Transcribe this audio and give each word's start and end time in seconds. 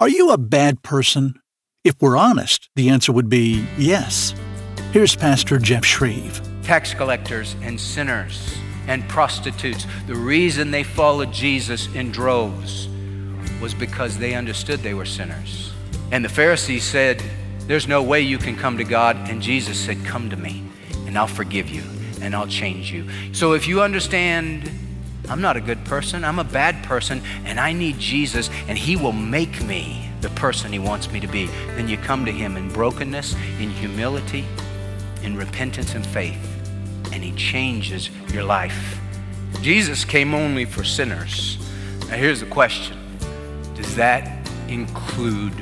Are 0.00 0.08
you 0.08 0.30
a 0.30 0.38
bad 0.38 0.82
person? 0.82 1.34
If 1.84 1.94
we're 2.00 2.16
honest, 2.16 2.70
the 2.74 2.88
answer 2.88 3.12
would 3.12 3.28
be 3.28 3.66
yes. 3.76 4.32
Here's 4.92 5.14
Pastor 5.14 5.58
Jeff 5.58 5.82
Schreve. 5.82 6.40
Tax 6.64 6.94
collectors 6.94 7.54
and 7.60 7.78
sinners 7.78 8.56
and 8.88 9.06
prostitutes, 9.10 9.86
the 10.06 10.14
reason 10.14 10.70
they 10.70 10.84
followed 10.84 11.34
Jesus 11.34 11.94
in 11.94 12.12
droves 12.12 12.88
was 13.60 13.74
because 13.74 14.16
they 14.16 14.32
understood 14.32 14.80
they 14.80 14.94
were 14.94 15.04
sinners. 15.04 15.70
And 16.12 16.24
the 16.24 16.30
Pharisees 16.30 16.84
said, 16.84 17.22
There's 17.66 17.86
no 17.86 18.02
way 18.02 18.22
you 18.22 18.38
can 18.38 18.56
come 18.56 18.78
to 18.78 18.84
God. 18.84 19.16
And 19.28 19.42
Jesus 19.42 19.78
said, 19.78 20.02
Come 20.06 20.30
to 20.30 20.36
me, 20.36 20.64
and 21.06 21.18
I'll 21.18 21.26
forgive 21.26 21.68
you, 21.68 21.82
and 22.22 22.34
I'll 22.34 22.46
change 22.46 22.90
you. 22.90 23.06
So 23.34 23.52
if 23.52 23.68
you 23.68 23.82
understand, 23.82 24.70
I'm 25.30 25.40
not 25.40 25.56
a 25.56 25.60
good 25.60 25.84
person, 25.84 26.24
I'm 26.24 26.40
a 26.40 26.44
bad 26.44 26.82
person, 26.84 27.22
and 27.44 27.60
I 27.60 27.72
need 27.72 28.00
Jesus, 28.00 28.50
and 28.66 28.76
He 28.76 28.96
will 28.96 29.12
make 29.12 29.62
me 29.62 30.10
the 30.20 30.30
person 30.30 30.72
He 30.72 30.80
wants 30.80 31.10
me 31.12 31.20
to 31.20 31.28
be, 31.28 31.46
then 31.76 31.88
you 31.88 31.96
come 31.96 32.24
to 32.24 32.32
Him 32.32 32.56
in 32.56 32.68
brokenness, 32.68 33.34
in 33.60 33.70
humility, 33.70 34.44
in 35.22 35.36
repentance 35.36 35.94
and 35.94 36.04
faith, 36.04 36.44
and 37.12 37.22
He 37.22 37.30
changes 37.32 38.10
your 38.32 38.42
life. 38.42 38.98
Jesus 39.62 40.04
came 40.04 40.34
only 40.34 40.64
for 40.64 40.82
sinners. 40.82 41.58
Now 42.08 42.16
here's 42.16 42.40
the 42.40 42.46
question 42.46 42.98
Does 43.76 43.94
that 43.94 44.48
include 44.68 45.54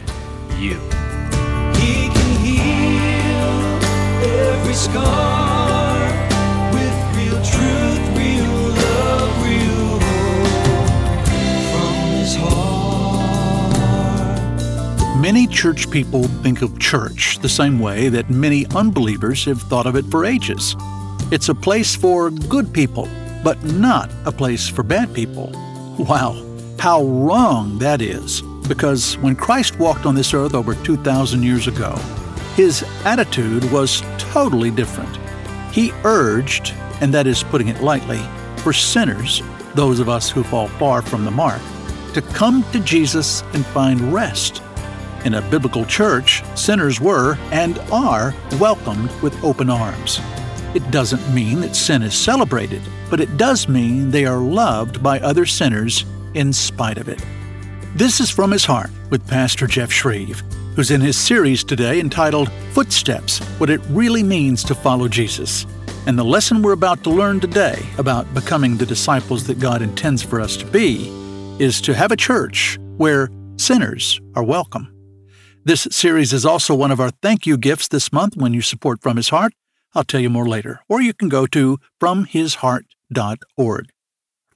you? 0.57 0.79
He 1.75 2.09
can 2.09 2.37
heal 2.41 3.49
every 4.25 4.75
scar 4.75 5.58
Many 15.29 15.47
church 15.47 15.91
people 15.91 16.23
think 16.43 16.63
of 16.63 16.79
church 16.79 17.39
the 17.41 17.51
same 17.51 17.79
way 17.81 18.09
that 18.09 18.31
many 18.31 18.65
unbelievers 18.69 19.45
have 19.45 19.61
thought 19.61 19.87
of 19.87 19.95
it 19.95 20.07
for 20.07 20.25
ages. 20.25 20.75
It's 21.31 21.51
a 21.51 21.55
place 21.55 21.95
for 21.95 22.31
good 22.31 22.73
people, 22.73 23.07
but 23.45 23.63
not 23.63 24.11
a 24.25 24.33
place 24.33 24.71
for 24.71 24.83
bad 24.83 25.15
people. 25.15 25.51
Wow, 25.99 26.43
how 26.79 27.05
wrong 27.05 27.79
that 27.79 28.01
is. 28.01 28.41
Because 28.69 29.19
when 29.19 29.37
Christ 29.37 29.79
walked 29.79 30.07
on 30.07 30.15
this 30.15 30.33
earth 30.33 30.55
over 30.55 30.75
2,000 30.77 31.43
years 31.43 31.67
ago, 31.67 31.95
his 32.57 32.83
attitude 33.05 33.71
was 33.71 34.01
totally 34.17 34.71
different. 34.71 35.15
He 35.75 35.93
urged, 36.05 36.73
and 37.03 37.13
that 37.13 37.27
is 37.27 37.43
putting 37.43 37.69
it 37.69 37.83
lightly, 37.83 38.23
for 38.63 38.73
sinners, 38.73 39.43
those 39.75 40.01
of 40.01 40.09
us 40.09 40.31
who 40.31 40.43
fall 40.43 40.69
far 40.69 41.03
from 41.03 41.27
the 41.27 41.31
mark, 41.31 41.61
to 42.15 42.23
come 42.23 42.65
to 42.73 42.81
Jesus 42.81 43.43
and 43.53 43.67
find 43.67 44.11
rest. 44.11 44.63
In 45.25 45.35
a 45.35 45.51
biblical 45.51 45.85
church, 45.85 46.45
sinners 46.57 47.01
were 47.01 47.37
and 47.51 47.79
are 47.91 48.35
welcomed 48.61 49.11
with 49.21 49.43
open 49.43 49.69
arms. 49.69 50.21
It 50.75 50.89
doesn't 50.93 51.35
mean 51.35 51.61
that 51.61 51.75
sin 51.75 52.03
is 52.03 52.15
celebrated, 52.15 52.81
but 53.11 53.21
it 53.21 53.37
does 53.37 53.69
mean 53.69 54.11
they 54.11 54.27
are 54.27 54.39
loved 54.39 55.03
by 55.03 55.19
other 55.21 55.45
sinners 55.45 56.05
in 56.35 56.53
spite 56.53 56.99
of 56.99 57.09
it. 57.09 57.25
This 57.97 58.21
is 58.21 58.31
From 58.31 58.53
His 58.53 58.65
Heart 58.65 58.91
with 59.11 59.27
Pastor 59.27 59.67
Jeff 59.67 59.91
Schreve, 59.91 60.41
who's 60.77 60.93
in 60.93 61.01
his 61.01 61.19
series 61.19 61.65
today 61.65 61.99
entitled 61.99 62.53
Footsteps 62.73 63.41
What 63.59 63.71
It 63.71 63.81
Really 63.89 64.23
Means 64.23 64.63
to 64.65 64.75
Follow 64.75 65.09
Jesus. 65.09 65.67
And 66.07 66.17
the 66.17 66.25
lesson 66.25 66.63
we're 66.63 66.73
about 66.73 67.03
to 67.05 67.11
learn 67.11 67.41
today 67.41 67.85
about 67.99 68.33
becoming 68.35 68.77
the 68.77 68.87
disciples 68.87 69.47
that 69.49 69.59
God 69.59 69.83
intends 69.83 70.23
for 70.23 70.41
us 70.41 70.57
to 70.59 70.67
be 70.67 71.09
is 71.59 71.81
to 71.81 71.95
have 71.95 72.13
a 72.13 72.17
church 72.17 72.79
where 72.99 73.29
sinners 73.57 74.21
are 74.37 74.45
welcome. 74.45 74.98
This 75.65 75.89
series 75.91 76.33
is 76.33 76.47
also 76.47 76.75
one 76.75 76.91
of 76.91 77.01
our 77.01 77.11
thank 77.11 77.47
you 77.47 77.59
gifts 77.59 77.89
this 77.89 78.13
month 78.13 78.37
when 78.37 78.55
you 78.55 78.63
support 78.63 79.03
From 79.03 79.17
His 79.17 79.29
Heart. 79.29 79.53
I'll 79.95 80.05
tell 80.05 80.21
you 80.21 80.31
more 80.31 80.49
later. 80.49 80.81
Or 80.89 81.01
you 81.01 81.13
can 81.13 81.29
go 81.29 81.47
to 81.47 81.79
fromhisheart.org. 82.01 83.89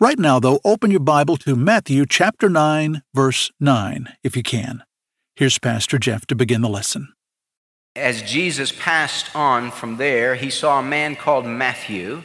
Right 0.00 0.18
now, 0.18 0.40
though, 0.40 0.60
open 0.64 0.90
your 0.90 1.00
Bible 1.00 1.36
to 1.38 1.54
Matthew 1.54 2.06
chapter 2.06 2.48
9, 2.48 3.02
verse 3.14 3.50
9, 3.60 4.08
if 4.24 4.36
you 4.36 4.42
can. 4.42 4.84
Here's 5.36 5.58
Pastor 5.58 5.98
Jeff 5.98 6.26
to 6.26 6.34
begin 6.34 6.60
the 6.60 6.68
lesson. 6.68 7.12
As 7.94 8.22
Jesus 8.22 8.72
passed 8.72 9.34
on 9.36 9.70
from 9.70 9.98
there, 9.98 10.34
he 10.36 10.50
saw 10.50 10.80
a 10.80 10.82
man 10.82 11.14
called 11.14 11.46
Matthew 11.46 12.22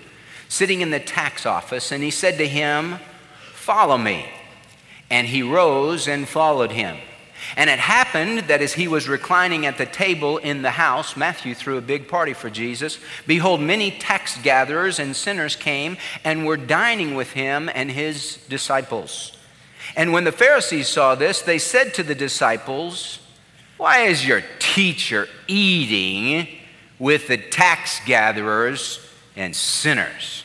sitting 0.48 0.82
in 0.82 0.92
the 0.92 1.00
tax 1.00 1.46
office, 1.46 1.92
and 1.92 2.04
he 2.04 2.12
said 2.12 2.38
to 2.38 2.48
him, 2.48 3.00
Follow 3.54 3.98
me. 3.98 4.30
And 5.10 5.28
he 5.28 5.44
rose 5.44 6.08
and 6.08 6.28
followed 6.28 6.72
him. 6.72 6.98
And 7.56 7.70
it 7.70 7.80
happened 7.80 8.40
that 8.48 8.62
as 8.62 8.74
he 8.74 8.88
was 8.88 9.08
reclining 9.08 9.66
at 9.66 9.78
the 9.78 9.86
table 9.86 10.38
in 10.38 10.62
the 10.62 10.72
house, 10.72 11.16
Matthew 11.16 11.56
threw 11.56 11.78
a 11.78 11.82
big 11.82 12.08
party 12.08 12.34
for 12.34 12.50
Jesus. 12.50 13.00
Behold, 13.26 13.62
many 13.62 13.92
tax 13.92 14.38
gatherers 14.42 15.00
and 15.00 15.16
sinners 15.16 15.56
came 15.56 15.98
and 16.24 16.46
were 16.46 16.58
dining 16.58 17.16
with 17.16 17.32
him 17.32 17.70
and 17.74 17.90
his 17.90 18.38
disciples. 18.50 19.32
And 19.96 20.12
when 20.12 20.26
the 20.26 20.32
Pharisees 20.32 20.88
saw 20.88 21.16
this, 21.16 21.42
they 21.42 21.60
said 21.60 21.94
to 21.94 22.04
the 22.04 22.16
disciples, 22.16 23.20
Why 23.78 24.02
is 24.02 24.28
your 24.28 24.44
teacher 24.60 25.28
eating 25.48 26.48
with 27.00 27.28
the 27.28 27.38
tax 27.38 28.02
gatherers 28.06 29.00
and 29.36 29.56
sinners? 29.56 30.44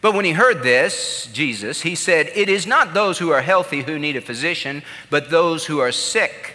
But 0.00 0.14
when 0.14 0.24
he 0.24 0.32
heard 0.32 0.62
this, 0.62 1.28
Jesus, 1.32 1.82
he 1.82 1.94
said, 1.94 2.30
It 2.34 2.48
is 2.48 2.66
not 2.66 2.94
those 2.94 3.18
who 3.18 3.30
are 3.30 3.42
healthy 3.42 3.82
who 3.82 3.98
need 3.98 4.16
a 4.16 4.20
physician, 4.20 4.82
but 5.10 5.30
those 5.30 5.66
who 5.66 5.78
are 5.78 5.92
sick. 5.92 6.54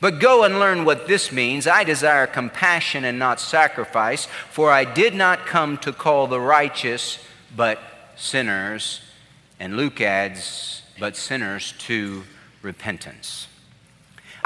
But 0.00 0.20
go 0.20 0.44
and 0.44 0.58
learn 0.58 0.84
what 0.84 1.08
this 1.08 1.32
means. 1.32 1.66
I 1.66 1.84
desire 1.84 2.26
compassion 2.26 3.04
and 3.04 3.18
not 3.18 3.40
sacrifice, 3.40 4.26
for 4.50 4.70
I 4.70 4.84
did 4.84 5.14
not 5.14 5.44
come 5.44 5.76
to 5.78 5.92
call 5.92 6.28
the 6.28 6.40
righteous, 6.40 7.18
but 7.54 7.80
sinners. 8.16 9.00
And 9.60 9.76
Luke 9.76 10.00
adds, 10.00 10.82
but 10.98 11.16
sinners 11.16 11.74
to 11.78 12.22
repentance. 12.62 13.48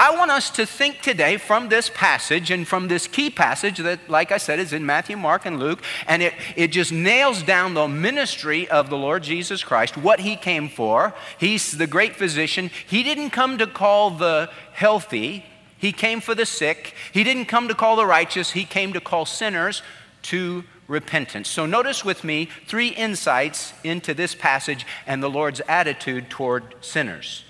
I 0.03 0.11
want 0.13 0.31
us 0.31 0.49
to 0.57 0.65
think 0.65 0.99
today 0.99 1.37
from 1.37 1.69
this 1.69 1.89
passage 1.89 2.51
and 2.51 2.67
from 2.67 2.89
this 2.89 3.07
key 3.07 3.29
passage 3.29 3.77
that, 3.77 4.09
like 4.09 4.33
I 4.33 4.37
said, 4.37 4.59
is 4.59 4.73
in 4.73 4.85
Matthew, 4.85 5.15
Mark, 5.15 5.45
and 5.45 5.61
Luke, 5.61 5.81
and 6.07 6.21
it, 6.21 6.33
it 6.57 6.73
just 6.73 6.91
nails 6.91 7.41
down 7.41 7.73
the 7.73 7.87
ministry 7.87 8.69
of 8.69 8.89
the 8.89 8.97
Lord 8.97 9.23
Jesus 9.23 9.63
Christ, 9.63 9.95
what 9.95 10.19
he 10.19 10.35
came 10.35 10.67
for. 10.67 11.13
He's 11.37 11.71
the 11.71 11.87
great 11.87 12.17
physician. 12.17 12.69
He 12.85 13.01
didn't 13.01 13.29
come 13.29 13.57
to 13.59 13.65
call 13.65 14.09
the 14.09 14.49
healthy, 14.73 15.45
he 15.77 15.93
came 15.93 16.19
for 16.19 16.35
the 16.35 16.45
sick. 16.45 16.95
He 17.13 17.23
didn't 17.23 17.45
come 17.45 17.69
to 17.69 17.73
call 17.73 17.95
the 17.95 18.05
righteous, 18.05 18.51
he 18.51 18.65
came 18.65 18.91
to 18.91 18.99
call 18.99 19.25
sinners 19.25 19.83
to 20.23 20.65
repentance. 20.89 21.47
So 21.47 21.65
notice 21.65 22.03
with 22.03 22.25
me 22.25 22.49
three 22.67 22.89
insights 22.89 23.71
into 23.85 24.13
this 24.13 24.35
passage 24.35 24.85
and 25.07 25.23
the 25.23 25.29
Lord's 25.29 25.61
attitude 25.65 26.29
toward 26.29 26.75
sinners. 26.81 27.45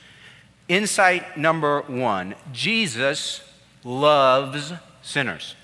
Insight 0.73 1.37
number 1.37 1.81
one 1.81 2.33
Jesus 2.51 3.47
loves 3.83 4.73
sinners. 5.03 5.55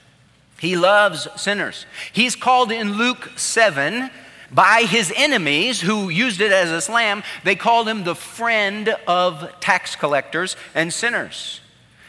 He 0.59 0.77
loves 0.77 1.27
sinners. 1.35 1.87
He's 2.13 2.35
called 2.35 2.71
in 2.71 2.93
Luke 2.93 3.31
7 3.35 4.11
by 4.51 4.83
his 4.83 5.11
enemies 5.15 5.81
who 5.81 6.09
used 6.09 6.41
it 6.41 6.51
as 6.51 6.69
a 6.69 6.79
slam, 6.79 7.23
they 7.43 7.55
called 7.55 7.87
him 7.87 8.03
the 8.03 8.13
friend 8.13 8.95
of 9.07 9.51
tax 9.59 9.95
collectors 9.95 10.55
and 10.75 10.93
sinners. 10.93 11.61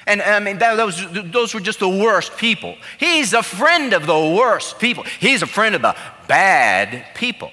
And 0.06 0.20
I 0.20 0.38
mean, 0.38 0.58
that, 0.58 0.74
those, 0.74 1.02
those 1.10 1.54
were 1.54 1.60
just 1.60 1.78
the 1.78 1.88
worst 1.88 2.36
people. 2.36 2.76
He's 2.98 3.32
a 3.32 3.42
friend 3.42 3.94
of 3.94 4.06
the 4.06 4.34
worst 4.36 4.78
people. 4.78 5.04
He's 5.20 5.40
a 5.40 5.46
friend 5.46 5.74
of 5.74 5.80
the 5.80 5.96
bad 6.28 7.14
people. 7.14 7.50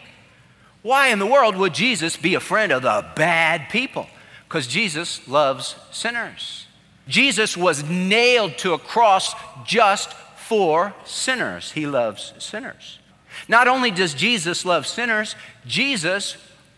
Why 0.82 1.08
in 1.08 1.20
the 1.20 1.26
world 1.26 1.56
would 1.56 1.74
Jesus 1.74 2.18
be 2.18 2.36
a 2.36 2.42
friend 2.42 2.74
of 2.74 2.82
the 2.82 3.06
bad 3.16 3.70
people? 3.70 4.08
Because 4.48 4.68
Jesus 4.68 5.28
loves 5.28 5.76
sinners. 5.92 6.66
Jesus 7.08 7.58
was 7.58 7.84
nailed 7.84 8.58
to 8.60 8.74
a 8.74 8.80
cross 8.80 9.34
just 9.66 10.14
for 10.14 10.94
sinners. 11.06 11.72
He 11.72 11.86
loves 11.86 12.34
sinners. 12.40 13.00
Not 13.48 13.68
only 13.68 13.92
does 13.92 14.14
Jesus 14.14 14.66
love 14.66 14.88
sinners, 14.88 15.36
Jesus 15.66 16.38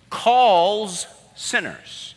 calls 0.09 1.05
sinners. 1.35 2.15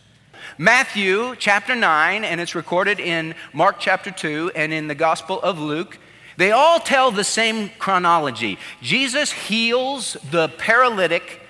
Matthew 0.58 1.34
chapter 1.36 1.74
9, 1.74 2.24
and 2.24 2.40
it's 2.40 2.54
recorded 2.54 3.00
in 3.00 3.34
Mark 3.52 3.76
chapter 3.78 4.10
2 4.10 4.52
and 4.54 4.72
in 4.72 4.88
the 4.88 4.94
Gospel 4.94 5.40
of 5.40 5.58
Luke, 5.58 5.98
they 6.36 6.50
all 6.50 6.80
tell 6.80 7.10
the 7.10 7.24
same 7.24 7.70
chronology. 7.78 8.58
Jesus 8.80 9.32
heals 9.32 10.16
the 10.30 10.48
paralytic, 10.48 11.40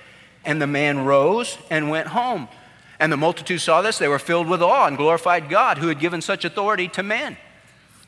and 0.44 0.60
the 0.60 0.66
man 0.66 1.04
rose 1.04 1.56
and 1.70 1.88
went 1.90 2.08
home. 2.08 2.48
And 3.02 3.12
the 3.12 3.16
multitude 3.16 3.60
saw 3.60 3.82
this, 3.82 3.98
they 3.98 4.06
were 4.06 4.20
filled 4.20 4.46
with 4.46 4.62
awe 4.62 4.86
and 4.86 4.96
glorified 4.96 5.48
God 5.48 5.78
who 5.78 5.88
had 5.88 5.98
given 5.98 6.22
such 6.22 6.44
authority 6.44 6.86
to 6.90 7.02
men. 7.02 7.36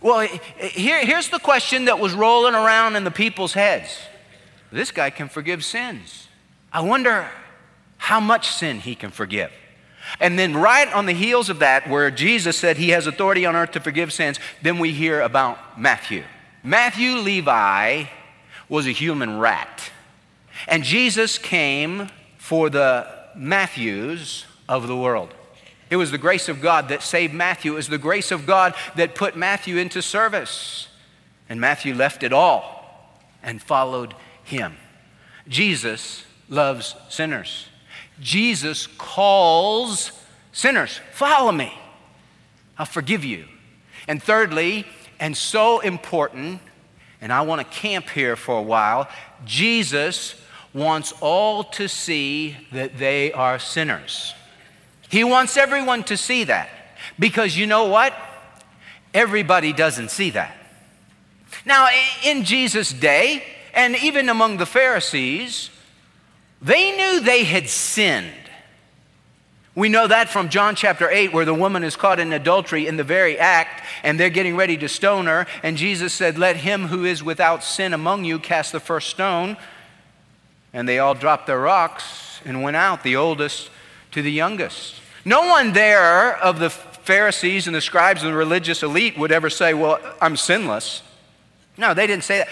Well, 0.00 0.20
here, 0.20 1.04
here's 1.04 1.30
the 1.30 1.40
question 1.40 1.86
that 1.86 1.98
was 1.98 2.14
rolling 2.14 2.54
around 2.54 2.94
in 2.94 3.02
the 3.02 3.10
people's 3.10 3.54
heads 3.54 3.98
this 4.70 4.92
guy 4.92 5.10
can 5.10 5.28
forgive 5.28 5.64
sins. 5.64 6.28
I 6.72 6.80
wonder 6.82 7.28
how 7.96 8.20
much 8.20 8.50
sin 8.50 8.78
he 8.78 8.94
can 8.94 9.10
forgive. 9.10 9.50
And 10.20 10.38
then, 10.38 10.56
right 10.56 10.92
on 10.92 11.06
the 11.06 11.12
heels 11.12 11.50
of 11.50 11.58
that, 11.58 11.90
where 11.90 12.12
Jesus 12.12 12.56
said 12.56 12.76
he 12.76 12.90
has 12.90 13.08
authority 13.08 13.44
on 13.46 13.56
earth 13.56 13.72
to 13.72 13.80
forgive 13.80 14.12
sins, 14.12 14.38
then 14.62 14.78
we 14.78 14.92
hear 14.92 15.20
about 15.22 15.76
Matthew. 15.76 16.22
Matthew 16.62 17.16
Levi 17.16 18.04
was 18.68 18.86
a 18.86 18.92
human 18.92 19.40
rat. 19.40 19.90
And 20.68 20.84
Jesus 20.84 21.36
came 21.36 22.10
for 22.38 22.70
the 22.70 23.08
Matthews 23.34 24.46
of 24.68 24.86
the 24.86 24.96
world. 24.96 25.34
It 25.90 25.96
was 25.96 26.10
the 26.10 26.18
grace 26.18 26.48
of 26.48 26.60
God 26.60 26.88
that 26.88 27.02
saved 27.02 27.34
Matthew. 27.34 27.72
It 27.72 27.76
was 27.76 27.88
the 27.88 27.98
grace 27.98 28.30
of 28.30 28.46
God 28.46 28.74
that 28.96 29.14
put 29.14 29.36
Matthew 29.36 29.76
into 29.76 30.02
service. 30.02 30.88
And 31.48 31.60
Matthew 31.60 31.94
left 31.94 32.22
it 32.22 32.32
all 32.32 33.14
and 33.42 33.62
followed 33.62 34.14
him. 34.42 34.76
Jesus 35.46 36.24
loves 36.48 36.96
sinners. 37.08 37.68
Jesus 38.20 38.86
calls 38.86 40.12
sinners, 40.52 41.00
follow 41.12 41.52
me. 41.52 41.72
I'll 42.78 42.86
forgive 42.86 43.24
you. 43.24 43.44
And 44.08 44.22
thirdly, 44.22 44.86
and 45.20 45.36
so 45.36 45.80
important, 45.80 46.60
and 47.20 47.32
I 47.32 47.42
want 47.42 47.60
to 47.60 47.76
camp 47.76 48.08
here 48.10 48.36
for 48.36 48.58
a 48.58 48.62
while, 48.62 49.08
Jesus 49.44 50.34
wants 50.72 51.12
all 51.20 51.64
to 51.64 51.88
see 51.88 52.56
that 52.72 52.98
they 52.98 53.32
are 53.32 53.58
sinners. 53.58 54.34
He 55.14 55.22
wants 55.22 55.56
everyone 55.56 56.02
to 56.04 56.16
see 56.16 56.42
that. 56.42 56.68
Because 57.20 57.56
you 57.56 57.68
know 57.68 57.84
what? 57.84 58.12
Everybody 59.14 59.72
doesn't 59.72 60.10
see 60.10 60.30
that. 60.30 60.56
Now, 61.64 61.86
in 62.24 62.42
Jesus' 62.42 62.92
day, 62.92 63.44
and 63.74 63.94
even 64.02 64.28
among 64.28 64.56
the 64.56 64.66
Pharisees, 64.66 65.70
they 66.60 66.96
knew 66.96 67.20
they 67.20 67.44
had 67.44 67.68
sinned. 67.68 68.32
We 69.76 69.88
know 69.88 70.08
that 70.08 70.30
from 70.30 70.48
John 70.48 70.74
chapter 70.74 71.08
8, 71.08 71.32
where 71.32 71.44
the 71.44 71.54
woman 71.54 71.84
is 71.84 71.94
caught 71.94 72.18
in 72.18 72.32
adultery 72.32 72.88
in 72.88 72.96
the 72.96 73.04
very 73.04 73.38
act, 73.38 73.84
and 74.02 74.18
they're 74.18 74.30
getting 74.30 74.56
ready 74.56 74.76
to 74.78 74.88
stone 74.88 75.26
her. 75.26 75.46
And 75.62 75.76
Jesus 75.76 76.12
said, 76.12 76.38
Let 76.38 76.56
him 76.56 76.88
who 76.88 77.04
is 77.04 77.22
without 77.22 77.62
sin 77.62 77.94
among 77.94 78.24
you 78.24 78.40
cast 78.40 78.72
the 78.72 78.80
first 78.80 79.10
stone. 79.10 79.58
And 80.72 80.88
they 80.88 80.98
all 80.98 81.14
dropped 81.14 81.46
their 81.46 81.60
rocks 81.60 82.40
and 82.44 82.64
went 82.64 82.74
out, 82.74 83.04
the 83.04 83.14
oldest 83.14 83.70
to 84.10 84.20
the 84.20 84.32
youngest. 84.32 85.02
No 85.24 85.46
one 85.48 85.72
there 85.72 86.36
of 86.36 86.58
the 86.58 86.70
Pharisees 86.70 87.66
and 87.66 87.74
the 87.74 87.80
scribes 87.80 88.22
and 88.22 88.32
the 88.32 88.36
religious 88.36 88.82
elite 88.82 89.18
would 89.18 89.32
ever 89.32 89.50
say, 89.50 89.74
Well, 89.74 89.98
I'm 90.20 90.36
sinless. 90.36 91.02
No, 91.76 91.94
they 91.94 92.06
didn't 92.06 92.24
say 92.24 92.38
that. 92.38 92.48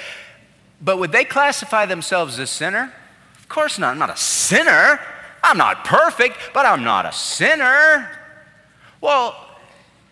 But 0.80 0.98
would 0.98 1.12
they 1.12 1.24
classify 1.24 1.86
themselves 1.86 2.38
as 2.38 2.50
sinner? 2.50 2.92
Of 3.38 3.48
course 3.48 3.78
not. 3.78 3.92
I'm 3.92 3.98
not 3.98 4.10
a 4.10 4.16
sinner. 4.16 5.00
I'm 5.44 5.58
not 5.58 5.84
perfect, 5.84 6.36
but 6.52 6.66
I'm 6.66 6.84
not 6.84 7.06
a 7.06 7.12
sinner. 7.12 8.10
Well, 9.00 9.36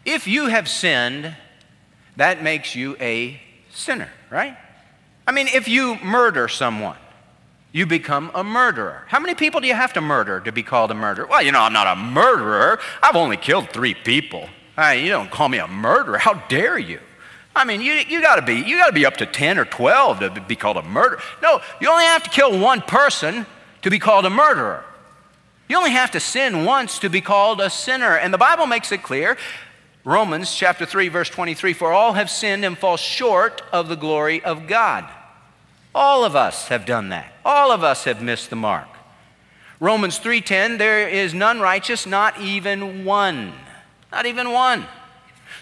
if 0.04 0.26
you 0.26 0.46
have 0.46 0.68
sinned, 0.68 1.34
that 2.16 2.42
makes 2.42 2.74
you 2.74 2.96
a 3.00 3.40
sinner, 3.70 4.10
right? 4.30 4.56
I 5.26 5.32
mean, 5.32 5.48
if 5.48 5.68
you 5.68 5.96
murder 5.96 6.48
someone, 6.48 6.96
you 7.72 7.86
become 7.86 8.30
a 8.34 8.42
murderer. 8.42 9.04
How 9.06 9.20
many 9.20 9.34
people 9.34 9.60
do 9.60 9.66
you 9.66 9.74
have 9.74 9.92
to 9.92 10.00
murder 10.00 10.40
to 10.40 10.52
be 10.52 10.62
called 10.62 10.90
a 10.90 10.94
murderer? 10.94 11.26
Well, 11.26 11.42
you 11.42 11.52
know, 11.52 11.60
I'm 11.60 11.72
not 11.72 11.86
a 11.86 11.96
murderer. 11.96 12.80
I've 13.02 13.16
only 13.16 13.36
killed 13.36 13.70
three 13.70 13.94
people. 13.94 14.48
you 14.78 15.08
don't 15.08 15.30
call 15.30 15.48
me 15.48 15.58
a 15.58 15.68
murderer. 15.68 16.18
How 16.18 16.34
dare 16.48 16.78
you? 16.78 17.00
I 17.54 17.64
mean, 17.64 17.80
you, 17.80 17.92
you 17.92 18.20
gotta 18.20 18.42
be 18.42 18.54
you 18.54 18.76
gotta 18.76 18.92
be 18.92 19.04
up 19.04 19.16
to 19.18 19.26
10 19.26 19.58
or 19.58 19.64
12 19.64 20.20
to 20.20 20.44
be 20.46 20.56
called 20.56 20.76
a 20.76 20.82
murderer. 20.82 21.20
No, 21.42 21.60
you 21.80 21.90
only 21.90 22.04
have 22.04 22.22
to 22.24 22.30
kill 22.30 22.58
one 22.58 22.80
person 22.80 23.44
to 23.82 23.90
be 23.90 23.98
called 23.98 24.24
a 24.24 24.30
murderer. 24.30 24.84
You 25.68 25.76
only 25.76 25.90
have 25.90 26.10
to 26.12 26.20
sin 26.20 26.64
once 26.64 26.98
to 27.00 27.08
be 27.08 27.20
called 27.20 27.60
a 27.60 27.70
sinner. 27.70 28.16
And 28.16 28.32
the 28.34 28.38
Bible 28.38 28.66
makes 28.66 28.92
it 28.92 29.02
clear. 29.02 29.36
Romans 30.04 30.54
chapter 30.54 30.86
3 30.86 31.08
verse 31.08 31.28
23 31.28 31.72
for 31.72 31.92
all 31.92 32.14
have 32.14 32.30
sinned 32.30 32.64
and 32.64 32.78
fall 32.78 32.96
short 32.96 33.62
of 33.72 33.88
the 33.88 33.96
glory 33.96 34.42
of 34.42 34.66
God. 34.66 35.08
All 35.94 36.24
of 36.24 36.36
us 36.36 36.68
have 36.68 36.86
done 36.86 37.08
that. 37.08 37.32
All 37.44 37.72
of 37.72 37.82
us 37.82 38.04
have 38.04 38.22
missed 38.22 38.50
the 38.50 38.56
mark. 38.56 38.88
Romans 39.80 40.18
3:10 40.18 40.78
there 40.78 41.08
is 41.08 41.34
none 41.34 41.60
righteous 41.60 42.06
not 42.06 42.40
even 42.40 43.04
one. 43.04 43.52
Not 44.12 44.26
even 44.26 44.52
one. 44.52 44.86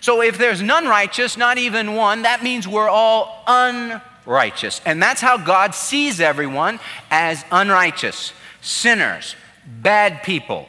So 0.00 0.22
if 0.22 0.38
there's 0.38 0.62
none 0.62 0.86
righteous, 0.86 1.36
not 1.36 1.58
even 1.58 1.94
one, 1.94 2.22
that 2.22 2.42
means 2.42 2.68
we're 2.68 2.88
all 2.88 3.42
unrighteous. 3.46 4.80
And 4.84 5.02
that's 5.02 5.20
how 5.20 5.36
God 5.36 5.74
sees 5.74 6.20
everyone 6.20 6.78
as 7.10 7.44
unrighteous, 7.50 8.32
sinners, 8.60 9.34
bad 9.66 10.22
people 10.22 10.68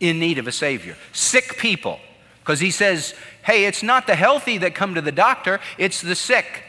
in 0.00 0.18
need 0.18 0.38
of 0.38 0.46
a 0.46 0.52
Savior, 0.52 0.96
sick 1.12 1.56
people. 1.58 1.98
Because 2.40 2.60
he 2.60 2.70
says, 2.70 3.14
hey, 3.42 3.66
it's 3.66 3.82
not 3.82 4.06
the 4.06 4.16
healthy 4.16 4.58
that 4.58 4.74
come 4.74 4.94
to 4.94 5.00
the 5.00 5.12
doctor, 5.12 5.60
it's 5.76 6.00
the 6.00 6.14
sick. 6.14 6.64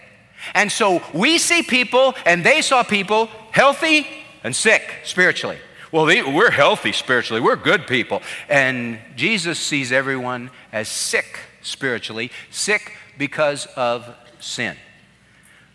And 0.53 0.71
so 0.71 1.01
we 1.13 1.37
see 1.37 1.63
people, 1.63 2.15
and 2.25 2.43
they 2.43 2.61
saw 2.61 2.83
people 2.83 3.27
healthy 3.51 4.07
and 4.43 4.55
sick 4.55 4.83
spiritually. 5.03 5.57
Well, 5.91 6.05
they, 6.05 6.21
we're 6.21 6.51
healthy 6.51 6.91
spiritually, 6.91 7.41
we're 7.41 7.55
good 7.55 7.87
people. 7.87 8.21
And 8.47 8.99
Jesus 9.15 9.59
sees 9.59 9.91
everyone 9.91 10.51
as 10.71 10.87
sick 10.87 11.39
spiritually, 11.61 12.31
sick 12.51 12.93
because 13.17 13.65
of 13.75 14.07
sin. 14.39 14.77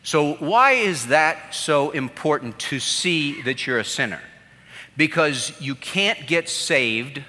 So, 0.02 0.34
why 0.34 0.72
is 0.72 1.06
that 1.06 1.54
so 1.54 1.90
important 1.90 2.58
to 2.58 2.78
see 2.78 3.42
that 3.42 3.66
you're 3.66 3.78
a 3.78 3.84
sinner? 3.84 4.20
because 4.96 5.52
you 5.60 5.74
can't 5.74 6.26
get 6.26 6.48
saved 6.48 7.22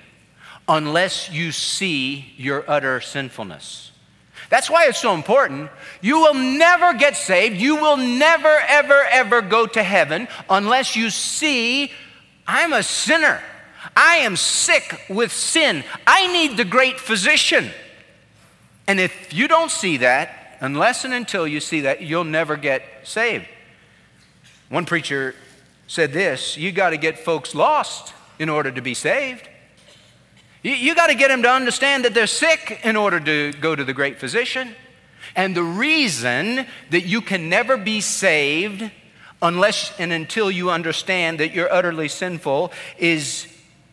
unless 0.68 1.32
you 1.32 1.52
see 1.52 2.34
your 2.38 2.64
utter 2.70 3.02
sinfulness. 3.02 3.92
That's 4.50 4.70
why 4.70 4.86
it's 4.88 5.00
so 5.00 5.14
important. 5.14 5.70
You 6.02 6.20
will 6.20 6.34
never 6.34 6.94
get 6.94 7.18
saved. 7.18 7.58
You 7.58 7.76
will 7.78 7.98
never, 7.98 8.58
ever, 8.68 9.04
ever 9.10 9.42
go 9.42 9.66
to 9.66 9.84
heaven 9.84 10.28
unless 10.50 10.96
you 10.96 11.10
see 11.10 11.92
I'm 12.48 12.74
a 12.74 12.84
sinner. 12.84 13.42
I 13.96 14.18
am 14.18 14.36
sick 14.36 15.02
with 15.10 15.32
sin. 15.32 15.84
I 16.06 16.32
need 16.32 16.58
the 16.58 16.66
great 16.66 17.00
physician. 17.00 17.72
And 18.88 19.00
if 19.00 19.34
you 19.34 19.48
don't 19.48 19.72
see 19.72 19.98
that, 19.98 20.58
unless 20.62 21.06
and 21.06 21.14
until 21.14 21.48
you 21.48 21.60
see 21.60 21.82
that, 21.82 22.02
you'll 22.02 22.24
never 22.24 22.56
get 22.56 22.84
saved. 23.04 23.48
One 24.70 24.86
preacher 24.86 25.36
said 25.88 26.14
this 26.14 26.58
you 26.58 26.72
got 26.72 26.92
to 26.92 26.98
get 26.98 27.20
folks 27.20 27.56
lost 27.56 28.14
in 28.40 28.50
order 28.50 28.72
to 28.72 28.82
be 28.82 28.94
saved. 28.94 29.48
You, 30.66 30.74
you 30.74 30.96
got 30.96 31.08
to 31.08 31.16
get 31.16 31.28
them 31.28 31.44
to 31.44 31.50
understand 31.52 32.06
that 32.06 32.16
they're 32.16 32.26
sick 32.26 32.82
in 32.84 32.96
order 32.96 33.20
to 33.20 33.54
go 33.62 33.76
to 33.76 33.84
the 33.84 33.94
great 33.94 34.18
physician. 34.20 34.74
And 35.36 35.56
the 35.56 35.62
reason 35.62 36.66
that 36.90 37.06
you 37.06 37.22
can 37.22 37.50
never 37.50 37.78
be 37.78 38.02
saved 38.02 38.90
unless 39.44 39.94
and 40.00 40.12
until 40.12 40.50
you 40.50 40.72
understand 40.72 41.40
that 41.40 41.54
you're 41.54 41.72
utterly 41.72 42.08
sinful 42.08 42.72
is 42.98 43.46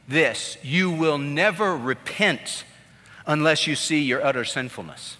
this 0.09 0.57
you 0.63 0.91
will 0.91 1.19
never 1.19 1.77
repent 1.77 2.65
unless 3.27 3.67
you 3.67 3.77
see 3.77 4.01
your 4.01 4.25
utter 4.25 4.45
sinfulness. 4.45 5.19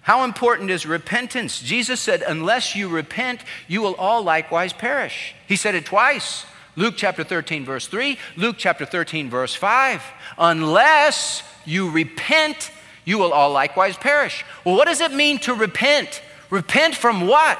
How 0.00 0.24
important 0.24 0.70
is 0.70 0.86
repentance? 0.86 1.62
Jesus 1.62 2.00
said, 2.00 2.22
Unless 2.22 2.74
you 2.74 2.88
repent, 2.88 3.44
you 3.68 3.80
will 3.80 3.94
all 3.94 4.22
likewise 4.24 4.72
perish. 4.72 5.36
He 5.46 5.54
said 5.54 5.76
it 5.76 5.84
twice. 5.84 6.46
Luke 6.76 6.94
chapter 6.96 7.24
13, 7.24 7.64
verse 7.64 7.86
3, 7.86 8.18
Luke 8.36 8.56
chapter 8.58 8.84
13, 8.84 9.28
verse 9.28 9.54
5. 9.54 10.02
Unless 10.38 11.42
you 11.64 11.90
repent, 11.90 12.70
you 13.04 13.18
will 13.18 13.32
all 13.32 13.50
likewise 13.50 13.96
perish. 13.96 14.44
Well, 14.64 14.76
what 14.76 14.86
does 14.86 15.00
it 15.00 15.12
mean 15.12 15.38
to 15.40 15.54
repent? 15.54 16.22
Repent 16.48 16.94
from 16.94 17.26
what? 17.26 17.58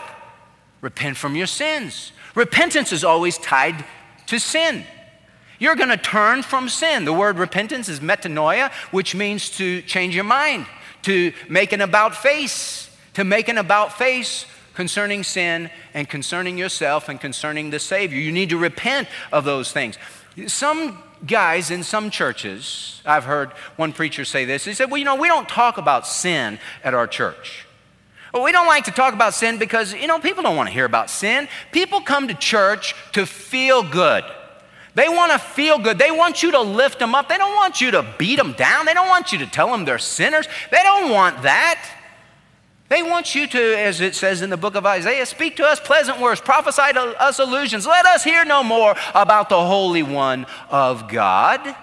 Repent 0.81 1.17
from 1.17 1.37
your 1.37 1.47
sins. 1.47 2.12
Repentance 2.35 2.93
is 2.93 3.05
always 3.05 3.38
tied 3.38 3.85
to 4.26 4.38
sin. 4.38 4.85
You're 5.59 5.76
going 5.76 5.90
to 5.90 5.97
turn 5.97 6.43
from 6.43 6.69
sin. 6.69 7.05
The 7.05 7.12
word 7.12 7.38
repentance 7.38 7.88
is 7.88 8.00
metanoia, 8.00 8.73
which 8.93 9.14
means 9.14 9.50
to 9.59 9.83
change 9.83 10.14
your 10.14 10.25
mind 10.25 10.67
to 11.02 11.33
make 11.49 11.73
an 11.73 11.81
about 11.81 12.14
face, 12.14 12.95
to 13.14 13.25
make 13.25 13.49
an 13.49 13.59
about 13.59 13.97
face 13.97 14.47
concerning 14.75 15.23
sin 15.23 15.71
and 15.95 16.09
concerning 16.09 16.59
yourself 16.59 17.09
and 17.09 17.21
concerning 17.21 17.71
the 17.71 17.79
Savior. 17.79 18.19
You 18.19 18.33
need 18.33 18.50
to 18.50 18.59
repent 18.59 19.09
of 19.33 19.45
those 19.45 19.73
things. 19.73 19.99
Some 20.47 21.03
guys 21.27 21.71
in 21.71 21.83
some 21.83 22.11
churches, 22.11 23.03
I've 23.05 23.25
heard 23.25 23.50
one 23.77 23.93
preacher 23.93 24.25
say 24.25 24.45
this. 24.45 24.65
He 24.65 24.75
said, 24.75 24.91
Well, 24.91 24.99
you 24.99 25.05
know, 25.05 25.17
we 25.17 25.29
don't 25.29 25.49
talk 25.49 25.79
about 25.79 26.07
sin 26.07 26.59
at 26.83 26.95
our 26.95 27.07
church. 27.07 27.67
Well, 28.33 28.45
we 28.45 28.53
don't 28.53 28.69
like 28.69 28.85
to 28.85 28.93
talk 28.93 29.12
about 29.12 29.35
sin 29.35 29.59
because, 29.59 29.93
you 29.93 30.07
know, 30.07 30.21
people 30.21 30.43
don't 30.45 30.57
want 30.57 30.69
to 30.69 30.73
hear 30.73 30.85
about 30.85 31.11
sin. 31.11 31.49
People 31.73 32.00
come 32.00 32.29
to 32.29 32.35
church 32.35 32.95
to 33.12 33.27
feel 33.27 33.83
good. 33.83 34.25
They 34.95 35.09
want 35.09 35.33
to 35.33 35.39
feel 35.39 35.79
good. 35.79 35.99
They 35.99 36.11
want 36.11 36.43
you 36.43 36.53
to 36.53 36.61
lift 36.61 36.99
them 36.99 37.15
up. 37.15 37.29
They 37.29 37.39
don't 37.39 37.55
want 37.55 37.81
you 37.81 37.91
to 37.93 38.15
beat 38.19 38.37
them 38.37 38.53
down. 38.53 38.87
They 38.87 38.95
don't 38.95 39.09
want 39.09 39.33
you 39.33 39.39
to 39.39 39.47
tell 39.47 39.71
them 39.71 39.85
they're 39.85 39.99
sinners. 39.99 40.47
They 40.71 40.83
don't 40.83 41.11
want 41.11 41.43
that. 41.43 41.85
They 42.90 43.02
want 43.02 43.35
you 43.35 43.47
to, 43.47 43.78
as 43.78 44.02
it 44.02 44.14
says 44.14 44.42
in 44.42 44.50
the 44.50 44.59
book 44.59 44.75
of 44.75 44.85
Isaiah, 44.85 45.25
speak 45.25 45.56
to 45.56 45.64
us 45.64 45.80
pleasant 45.80 46.20
words, 46.20 46.40
prophesy 46.40 46.92
to 46.92 47.00
us 47.23 47.38
illusions. 47.38 47.87
Let 47.87 48.04
us 48.04 48.25
hear 48.25 48.44
no 48.44 48.62
more 48.62 48.97
about 49.14 49.49
the 49.49 49.64
Holy 49.64 50.02
One 50.02 50.44
of 50.70 51.09
God. 51.09 51.75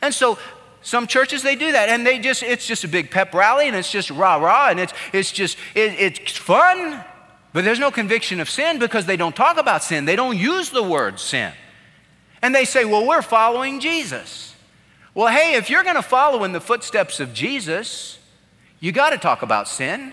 And 0.00 0.14
so 0.14 0.38
Some 0.86 1.08
churches 1.08 1.42
they 1.42 1.56
do 1.56 1.72
that, 1.72 1.88
and 1.88 2.06
they 2.06 2.20
just 2.20 2.44
it's 2.44 2.64
just 2.64 2.84
a 2.84 2.88
big 2.88 3.10
pep 3.10 3.34
rally, 3.34 3.66
and 3.66 3.74
it's 3.74 3.90
just 3.90 4.08
rah 4.08 4.36
rah, 4.36 4.68
and 4.68 4.78
it's 4.78 4.92
it's 5.12 5.32
just 5.32 5.58
it, 5.74 5.98
it's 5.98 6.30
fun, 6.30 7.04
but 7.52 7.64
there's 7.64 7.80
no 7.80 7.90
conviction 7.90 8.38
of 8.38 8.48
sin 8.48 8.78
because 8.78 9.04
they 9.04 9.16
don't 9.16 9.34
talk 9.34 9.58
about 9.58 9.82
sin. 9.82 10.04
They 10.04 10.14
don't 10.14 10.38
use 10.38 10.70
the 10.70 10.84
word 10.84 11.18
sin, 11.18 11.52
and 12.40 12.54
they 12.54 12.64
say, 12.64 12.84
"Well, 12.84 13.04
we're 13.04 13.20
following 13.20 13.80
Jesus." 13.80 14.54
Well, 15.12 15.26
hey, 15.26 15.54
if 15.54 15.70
you're 15.70 15.82
going 15.82 15.96
to 15.96 16.02
follow 16.02 16.44
in 16.44 16.52
the 16.52 16.60
footsteps 16.60 17.18
of 17.18 17.34
Jesus, 17.34 18.20
you 18.78 18.92
got 18.92 19.10
to 19.10 19.18
talk 19.18 19.42
about 19.42 19.66
sin 19.66 20.12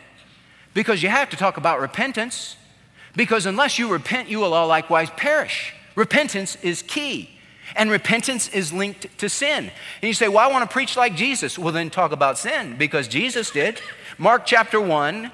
because 0.74 1.04
you 1.04 1.10
have 1.10 1.30
to 1.30 1.38
talk 1.38 1.58
about 1.58 1.80
repentance. 1.80 2.58
Because 3.16 3.46
unless 3.46 3.78
you 3.78 3.92
repent, 3.92 4.30
you 4.30 4.40
will 4.40 4.54
all 4.54 4.68
likewise 4.68 5.10
perish. 5.12 5.74
Repentance 5.96 6.58
is 6.62 6.82
key. 6.82 7.30
And 7.76 7.90
repentance 7.90 8.50
is 8.50 8.74
linked 8.74 9.18
to 9.20 9.30
sin. 9.30 9.66
And 9.66 10.08
you 10.08 10.14
say, 10.14 10.28
Well, 10.28 10.48
I 10.48 10.52
want 10.52 10.68
to 10.70 10.74
preach 10.74 10.98
like 10.98 11.16
Jesus. 11.16 11.58
Well, 11.58 11.74
then 11.74 11.90
talk 11.90 12.12
about 12.12 12.38
sin 12.38 12.76
because 12.78 13.08
Jesus 13.08 13.52
did. 13.52 13.82
Mark 14.18 14.46
chapter 14.46 14.82
1, 14.82 15.32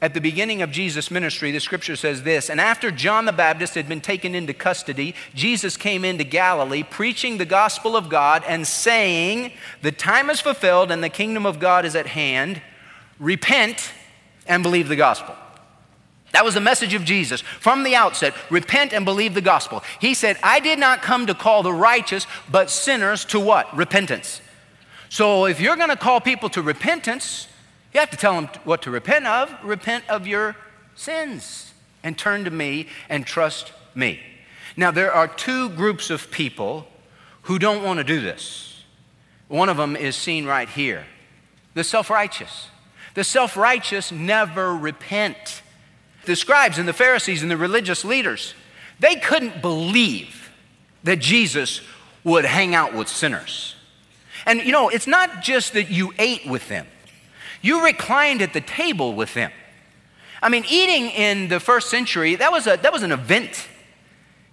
at 0.00 0.14
the 0.14 0.20
beginning 0.20 0.62
of 0.62 0.70
Jesus' 0.70 1.10
ministry, 1.10 1.50
the 1.50 1.60
scripture 1.60 1.96
says 1.96 2.22
this 2.22 2.48
And 2.48 2.60
after 2.60 2.90
John 2.90 3.24
the 3.24 3.32
Baptist 3.32 3.74
had 3.74 3.88
been 3.88 4.00
taken 4.00 4.34
into 4.34 4.54
custody, 4.54 5.14
Jesus 5.34 5.76
came 5.76 6.04
into 6.04 6.24
Galilee, 6.24 6.84
preaching 6.84 7.38
the 7.38 7.44
gospel 7.44 7.96
of 7.96 8.08
God 8.08 8.44
and 8.46 8.66
saying, 8.66 9.52
The 9.82 9.92
time 9.92 10.30
is 10.30 10.40
fulfilled 10.40 10.90
and 10.90 11.02
the 11.02 11.08
kingdom 11.08 11.46
of 11.46 11.58
God 11.58 11.84
is 11.84 11.96
at 11.96 12.06
hand. 12.06 12.62
Repent 13.18 13.92
and 14.48 14.62
believe 14.62 14.88
the 14.88 14.96
gospel. 14.96 15.36
That 16.32 16.44
was 16.44 16.54
the 16.54 16.60
message 16.60 16.94
of 16.94 17.04
Jesus 17.04 17.40
from 17.40 17.84
the 17.84 17.94
outset 17.94 18.34
repent 18.50 18.92
and 18.92 19.04
believe 19.04 19.34
the 19.34 19.40
gospel. 19.40 19.82
He 20.00 20.14
said, 20.14 20.36
I 20.42 20.60
did 20.60 20.78
not 20.78 21.02
come 21.02 21.26
to 21.26 21.34
call 21.34 21.62
the 21.62 21.72
righteous, 21.72 22.26
but 22.50 22.70
sinners 22.70 23.24
to 23.26 23.40
what? 23.40 23.74
Repentance. 23.76 24.40
So 25.08 25.46
if 25.46 25.60
you're 25.60 25.76
going 25.76 25.88
to 25.88 25.96
call 25.96 26.20
people 26.20 26.50
to 26.50 26.62
repentance, 26.62 27.48
you 27.94 28.00
have 28.00 28.10
to 28.10 28.16
tell 28.16 28.34
them 28.34 28.48
what 28.64 28.82
to 28.82 28.90
repent 28.90 29.26
of. 29.26 29.54
Repent 29.64 30.04
of 30.08 30.26
your 30.26 30.54
sins 30.94 31.72
and 32.02 32.16
turn 32.16 32.44
to 32.44 32.50
me 32.50 32.88
and 33.08 33.26
trust 33.26 33.72
me. 33.94 34.20
Now, 34.76 34.90
there 34.90 35.12
are 35.12 35.26
two 35.26 35.70
groups 35.70 36.10
of 36.10 36.30
people 36.30 36.86
who 37.42 37.58
don't 37.58 37.82
want 37.82 37.98
to 37.98 38.04
do 38.04 38.20
this. 38.20 38.84
One 39.48 39.68
of 39.68 39.78
them 39.78 39.96
is 39.96 40.14
seen 40.14 40.44
right 40.44 40.68
here 40.68 41.06
the 41.74 41.84
self 41.84 42.10
righteous. 42.10 42.68
The 43.18 43.24
self 43.24 43.56
righteous 43.56 44.12
never 44.12 44.76
repent 44.76 45.62
the 46.24 46.36
scribes 46.36 46.78
and 46.78 46.86
the 46.86 46.92
Pharisees 46.92 47.42
and 47.42 47.50
the 47.50 47.56
religious 47.56 48.04
leaders, 48.04 48.54
they 49.00 49.16
couldn't 49.16 49.60
believe 49.60 50.52
that 51.02 51.18
Jesus 51.18 51.80
would 52.22 52.44
hang 52.44 52.76
out 52.76 52.94
with 52.94 53.08
sinners. 53.08 53.74
And 54.46 54.60
you 54.60 54.70
know, 54.70 54.88
it's 54.88 55.08
not 55.08 55.42
just 55.42 55.72
that 55.72 55.90
you 55.90 56.14
ate 56.16 56.46
with 56.46 56.68
them, 56.68 56.86
you 57.60 57.84
reclined 57.84 58.40
at 58.40 58.52
the 58.52 58.60
table 58.60 59.12
with 59.12 59.34
them. 59.34 59.50
I 60.40 60.48
mean, 60.48 60.64
eating 60.70 61.10
in 61.10 61.48
the 61.48 61.58
first 61.58 61.90
century, 61.90 62.36
that 62.36 62.52
was, 62.52 62.68
a, 62.68 62.76
that 62.76 62.92
was 62.92 63.02
an 63.02 63.10
event. 63.10 63.66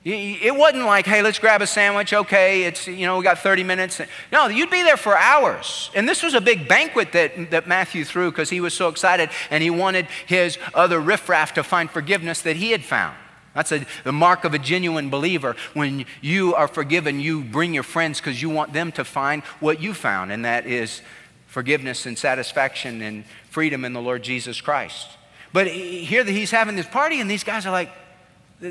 It 0.08 0.56
wasn't 0.56 0.86
like, 0.86 1.08
hey, 1.08 1.24
let's 1.24 1.40
grab 1.40 1.64
a 1.64 1.68
sandwich. 1.68 2.14
Okay, 2.14 2.66
it's, 2.66 2.86
you 2.86 3.08
know, 3.08 3.18
we 3.18 3.24
got 3.24 3.40
30 3.40 3.64
minutes. 3.64 4.00
No, 4.32 4.46
you'd 4.46 4.70
be 4.70 4.84
there 4.84 4.98
for 4.98 5.18
hours. 5.18 5.90
And 5.96 6.08
this 6.08 6.22
was 6.22 6.36
a 6.36 6.42
big 6.42 6.68
banquet 6.68 7.12
that, 7.14 7.50
that 7.50 7.68
Matthew 7.68 8.06
threw 8.06 8.30
because 8.30 8.52
he 8.52 8.62
was 8.62 8.76
so 8.76 8.88
excited 8.88 9.32
and 9.50 9.64
he 9.64 9.72
wanted 9.72 10.06
his 10.28 10.60
other 10.76 11.00
riffraff 11.00 11.56
to 11.56 11.64
find 11.64 11.90
forgiveness 11.90 12.44
that 12.44 12.56
he 12.56 12.70
had 12.70 12.84
found. 12.84 13.18
That's 13.56 13.72
a, 13.72 13.84
the 14.04 14.12
mark 14.12 14.44
of 14.44 14.54
a 14.54 14.60
genuine 14.60 15.10
believer. 15.10 15.56
When 15.74 16.06
you 16.22 16.54
are 16.54 16.68
forgiven, 16.68 17.20
you 17.20 17.44
bring 17.44 17.74
your 17.74 17.84
friends 17.84 18.20
because 18.20 18.40
you 18.40 18.50
want 18.52 18.74
them 18.74 18.92
to 18.92 19.04
find 19.04 19.42
what 19.60 19.82
you 19.82 19.96
found, 19.96 20.32
and 20.32 20.46
that 20.46 20.68
is 20.68 21.02
forgiveness 21.48 22.06
and 22.06 22.16
satisfaction 22.16 23.02
and 23.02 23.24
freedom 23.50 23.86
in 23.86 23.94
the 23.94 24.02
Lord 24.02 24.22
Jesus 24.22 24.62
Christ. 24.62 25.08
But 25.52 25.68
here 25.68 26.26
he's 26.26 26.52
having 26.52 26.76
this 26.76 26.86
party, 26.86 27.22
and 27.22 27.32
these 27.32 27.46
guys 27.46 27.66
are 27.66 27.72
like, 27.72 27.90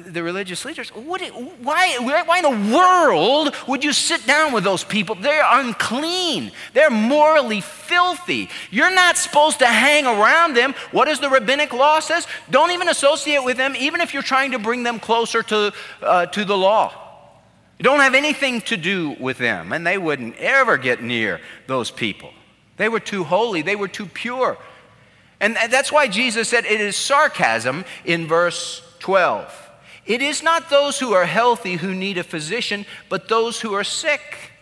the, 0.01 0.23
religious 0.23 0.65
leaders, 0.65 0.91
what, 0.91 1.21
why, 1.61 1.97
why 1.99 2.39
in 2.39 2.43
the 2.43 2.77
world 2.77 3.55
would 3.69 3.85
you 3.85 3.93
sit 3.93 4.27
down 4.27 4.53
with 4.53 4.65
those 4.65 4.85
people? 4.85 5.15
They're 5.15 5.45
unclean. 5.47 6.53
They're 6.73 6.91
morally 6.91 7.61
filthy. 7.61 8.49
You're 8.71 8.95
not 8.95 9.17
supposed 9.17 9.59
to 9.61 9.67
hang 9.67 10.07
around 10.07 10.55
them. 10.55 10.75
What 10.91 11.07
does 11.07 11.21
the 11.21 11.29
rabbinic 11.29 11.73
law 11.73 12.01
says? 12.01 12.27
Don't 12.51 12.71
even 12.71 12.89
associate 12.89 13.45
with 13.45 13.57
them, 13.57 13.75
even 13.77 14.01
if 14.01 14.15
you're 14.15 14.23
trying 14.23 14.53
to 14.53 14.59
bring 14.59 14.83
them 14.83 14.99
closer 14.99 15.43
to, 15.43 15.73
uh, 16.03 16.27
to 16.27 16.45
the 16.45 16.57
law. 16.57 17.01
You 17.79 17.83
don't 17.83 18.01
have 18.01 18.15
anything 18.15 18.61
to 18.63 18.77
do 18.77 19.17
with 19.19 19.39
them, 19.39 19.73
and 19.73 19.87
they 19.87 19.99
wouldn't 19.99 20.37
ever 20.37 20.77
get 20.77 21.03
near 21.03 21.41
those 21.67 21.91
people. 21.91 22.33
They 22.77 22.89
were 22.89 23.01
too 23.01 23.25
holy, 23.25 23.63
they 23.63 23.77
were 23.77 23.89
too 23.89 24.07
pure. 24.07 24.59
And 25.41 25.57
that's 25.57 25.93
why 25.93 26.09
Jesus 26.09 26.49
said 26.49 26.65
it 26.65 26.81
is 26.81 26.97
sarcasm 26.97 27.85
in 28.05 28.27
verse 28.27 28.83
12. 29.01 29.64
It 30.07 30.21
is 30.21 30.43
not 30.43 30.69
those 30.69 30.99
who 30.99 31.15
are 31.15 31.25
healthy 31.25 31.77
who 31.77 31.95
need 31.95 32.19
a 32.19 32.25
physician, 32.25 32.85
but 33.09 33.29
those 33.29 33.61
who 33.61 33.73
are 33.75 33.85
sick. 33.85 34.53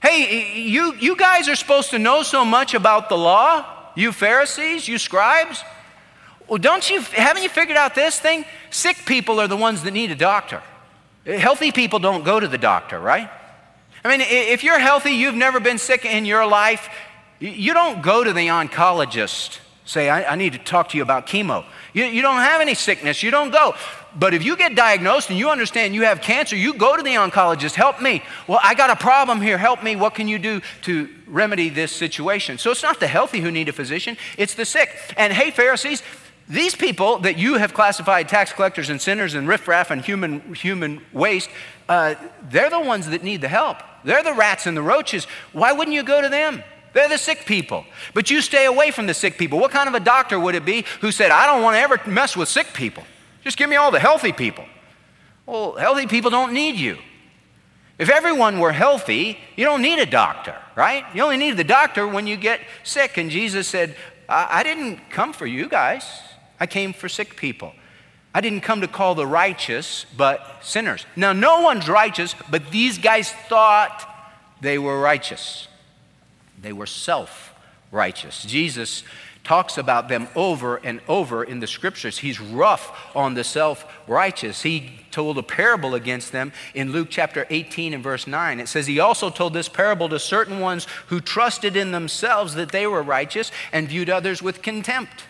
Hey, 0.00 0.60
you, 0.60 0.94
you 0.94 1.16
guys 1.16 1.48
are 1.48 1.56
supposed 1.56 1.90
to 1.90 1.98
know 1.98 2.22
so 2.22 2.44
much 2.44 2.74
about 2.74 3.08
the 3.08 3.16
law, 3.16 3.64
you 3.96 4.12
Pharisees, 4.12 4.86
you 4.86 4.98
scribes. 4.98 5.62
Well, 6.48 6.58
don't 6.58 6.88
you, 6.88 7.00
haven't 7.00 7.42
you 7.42 7.48
figured 7.48 7.76
out 7.76 7.94
this 7.94 8.18
thing? 8.18 8.44
Sick 8.70 8.98
people 9.06 9.40
are 9.40 9.48
the 9.48 9.56
ones 9.56 9.82
that 9.82 9.92
need 9.92 10.10
a 10.10 10.16
doctor. 10.16 10.62
Eh, 11.26 11.36
healthy 11.36 11.72
people 11.72 11.98
don't 11.98 12.24
go 12.24 12.38
to 12.38 12.48
the 12.48 12.58
doctor, 12.58 12.98
right? 12.98 13.28
I 14.04 14.08
mean, 14.08 14.20
if 14.20 14.64
you're 14.64 14.78
healthy, 14.78 15.10
you've 15.10 15.36
never 15.36 15.60
been 15.60 15.78
sick 15.78 16.04
in 16.04 16.24
your 16.24 16.46
life, 16.46 16.88
you 17.38 17.72
don't 17.72 18.02
go 18.02 18.24
to 18.24 18.32
the 18.32 18.48
oncologist, 18.48 19.60
say, 19.84 20.08
I, 20.08 20.32
I 20.32 20.36
need 20.36 20.52
to 20.54 20.58
talk 20.58 20.88
to 20.90 20.96
you 20.96 21.02
about 21.02 21.26
chemo. 21.26 21.64
You, 21.92 22.04
you 22.04 22.22
don't 22.22 22.36
have 22.36 22.60
any 22.60 22.74
sickness, 22.74 23.22
you 23.22 23.30
don't 23.30 23.50
go. 23.50 23.74
But 24.14 24.34
if 24.34 24.44
you 24.44 24.56
get 24.56 24.74
diagnosed 24.74 25.30
and 25.30 25.38
you 25.38 25.50
understand 25.50 25.94
you 25.94 26.02
have 26.02 26.20
cancer, 26.20 26.54
you 26.54 26.74
go 26.74 26.96
to 26.96 27.02
the 27.02 27.14
oncologist, 27.14 27.74
help 27.74 28.00
me. 28.00 28.22
Well, 28.46 28.60
I 28.62 28.74
got 28.74 28.90
a 28.90 28.96
problem 28.96 29.40
here, 29.40 29.56
help 29.56 29.82
me. 29.82 29.96
What 29.96 30.14
can 30.14 30.28
you 30.28 30.38
do 30.38 30.60
to 30.82 31.08
remedy 31.26 31.70
this 31.70 31.92
situation? 31.92 32.58
So 32.58 32.70
it's 32.70 32.82
not 32.82 33.00
the 33.00 33.06
healthy 33.06 33.40
who 33.40 33.50
need 33.50 33.68
a 33.68 33.72
physician, 33.72 34.16
it's 34.36 34.54
the 34.54 34.64
sick. 34.64 34.90
And 35.16 35.32
hey, 35.32 35.50
Pharisees, 35.50 36.02
these 36.48 36.74
people 36.74 37.18
that 37.20 37.38
you 37.38 37.54
have 37.54 37.72
classified 37.72 38.28
tax 38.28 38.52
collectors 38.52 38.90
and 38.90 39.00
sinners 39.00 39.34
and 39.34 39.48
riffraff 39.48 39.90
and 39.90 40.04
human, 40.04 40.54
human 40.54 41.00
waste, 41.12 41.48
uh, 41.88 42.14
they're 42.50 42.70
the 42.70 42.80
ones 42.80 43.08
that 43.08 43.22
need 43.22 43.40
the 43.40 43.48
help. 43.48 43.78
They're 44.04 44.22
the 44.22 44.34
rats 44.34 44.66
and 44.66 44.76
the 44.76 44.82
roaches. 44.82 45.24
Why 45.52 45.72
wouldn't 45.72 45.94
you 45.94 46.02
go 46.02 46.20
to 46.20 46.28
them? 46.28 46.62
They're 46.92 47.08
the 47.08 47.16
sick 47.18 47.46
people. 47.46 47.86
But 48.12 48.30
you 48.30 48.42
stay 48.42 48.66
away 48.66 48.90
from 48.90 49.06
the 49.06 49.14
sick 49.14 49.38
people. 49.38 49.58
What 49.58 49.70
kind 49.70 49.88
of 49.88 49.94
a 49.94 50.00
doctor 50.00 50.38
would 50.38 50.54
it 50.54 50.64
be 50.64 50.84
who 51.00 51.10
said, 51.10 51.30
I 51.30 51.46
don't 51.46 51.62
want 51.62 51.76
to 51.76 51.80
ever 51.80 52.00
mess 52.06 52.36
with 52.36 52.48
sick 52.48 52.74
people? 52.74 53.04
Just 53.42 53.56
give 53.56 53.68
me 53.68 53.76
all 53.76 53.90
the 53.90 54.00
healthy 54.00 54.32
people. 54.32 54.64
Well, 55.46 55.72
healthy 55.72 56.06
people 56.06 56.30
don't 56.30 56.52
need 56.52 56.76
you. 56.76 56.98
If 57.98 58.08
everyone 58.08 58.58
were 58.58 58.72
healthy, 58.72 59.38
you 59.56 59.64
don't 59.64 59.82
need 59.82 59.98
a 59.98 60.06
doctor, 60.06 60.56
right? 60.74 61.04
You 61.14 61.22
only 61.22 61.36
need 61.36 61.56
the 61.56 61.64
doctor 61.64 62.06
when 62.06 62.26
you 62.26 62.36
get 62.36 62.60
sick. 62.82 63.16
And 63.16 63.30
Jesus 63.30 63.68
said, 63.68 63.96
I, 64.28 64.60
I 64.60 64.62
didn't 64.62 65.10
come 65.10 65.32
for 65.32 65.46
you 65.46 65.68
guys, 65.68 66.04
I 66.58 66.66
came 66.66 66.92
for 66.92 67.08
sick 67.08 67.36
people. 67.36 67.74
I 68.34 68.40
didn't 68.40 68.62
come 68.62 68.80
to 68.80 68.88
call 68.88 69.14
the 69.14 69.26
righteous, 69.26 70.06
but 70.16 70.60
sinners. 70.62 71.04
Now, 71.16 71.34
no 71.34 71.60
one's 71.60 71.88
righteous, 71.88 72.34
but 72.50 72.70
these 72.70 72.96
guys 72.96 73.30
thought 73.30 74.08
they 74.62 74.78
were 74.78 74.98
righteous. 75.00 75.68
They 76.60 76.72
were 76.72 76.86
self 76.86 77.54
righteous. 77.90 78.42
Jesus 78.44 79.02
talks 79.44 79.76
about 79.76 80.08
them 80.08 80.28
over 80.36 80.76
and 80.76 81.00
over 81.08 81.42
in 81.42 81.60
the 81.60 81.66
scriptures. 81.66 82.18
He's 82.18 82.40
rough 82.40 83.10
on 83.14 83.34
the 83.34 83.44
self 83.44 83.84
righteous. 84.06 84.62
He 84.62 85.00
told 85.10 85.36
a 85.36 85.42
parable 85.42 85.94
against 85.94 86.32
them 86.32 86.52
in 86.74 86.92
Luke 86.92 87.08
chapter 87.10 87.46
18 87.50 87.92
and 87.94 88.02
verse 88.02 88.26
9. 88.26 88.60
It 88.60 88.68
says, 88.68 88.86
He 88.86 89.00
also 89.00 89.30
told 89.30 89.52
this 89.52 89.68
parable 89.68 90.08
to 90.10 90.18
certain 90.18 90.60
ones 90.60 90.86
who 91.08 91.20
trusted 91.20 91.76
in 91.76 91.90
themselves 91.90 92.54
that 92.54 92.70
they 92.70 92.86
were 92.86 93.02
righteous 93.02 93.50
and 93.72 93.88
viewed 93.88 94.08
others 94.08 94.42
with 94.42 94.62
contempt. 94.62 95.24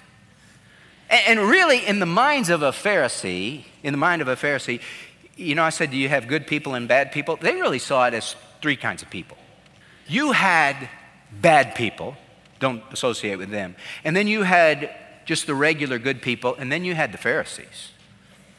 And 1.09 1.41
really, 1.41 1.85
in 1.85 1.99
the 1.99 2.07
minds 2.07 2.49
of 2.49 2.63
a 2.63 2.71
Pharisee, 2.71 3.65
in 3.83 3.93
the 3.93 3.99
mind 3.99 4.23
of 4.23 4.29
a 4.29 4.37
Pharisee, 4.37 4.81
you 5.37 5.55
know, 5.55 5.63
I 5.63 5.71
said, 5.71 5.91
Do 5.91 5.97
you 5.97 6.09
have 6.09 6.29
good 6.29 6.47
people 6.47 6.75
and 6.75 6.87
bad 6.87 7.13
people? 7.13 7.37
They 7.37 7.55
really 7.55 7.79
saw 7.79 8.07
it 8.07 8.15
as 8.15 8.37
three 8.61 8.77
kinds 8.77 9.03
of 9.03 9.11
people. 9.11 9.37
You 10.07 10.33
had 10.33 10.89
bad 11.41 11.75
people 11.75 12.17
don't 12.63 12.83
associate 12.93 13.37
with 13.37 13.51
them. 13.51 13.77
And 14.05 14.17
then 14.17 14.27
you 14.27 14.45
had 14.45 14.95
just 15.27 15.47
the 15.47 15.55
regular 15.55 15.99
good 15.99 16.23
people, 16.23 16.55
and 16.55 16.73
then 16.73 16.85
you 16.85 16.95
had 16.95 17.13
the 17.13 17.19
Pharisees. 17.19 17.91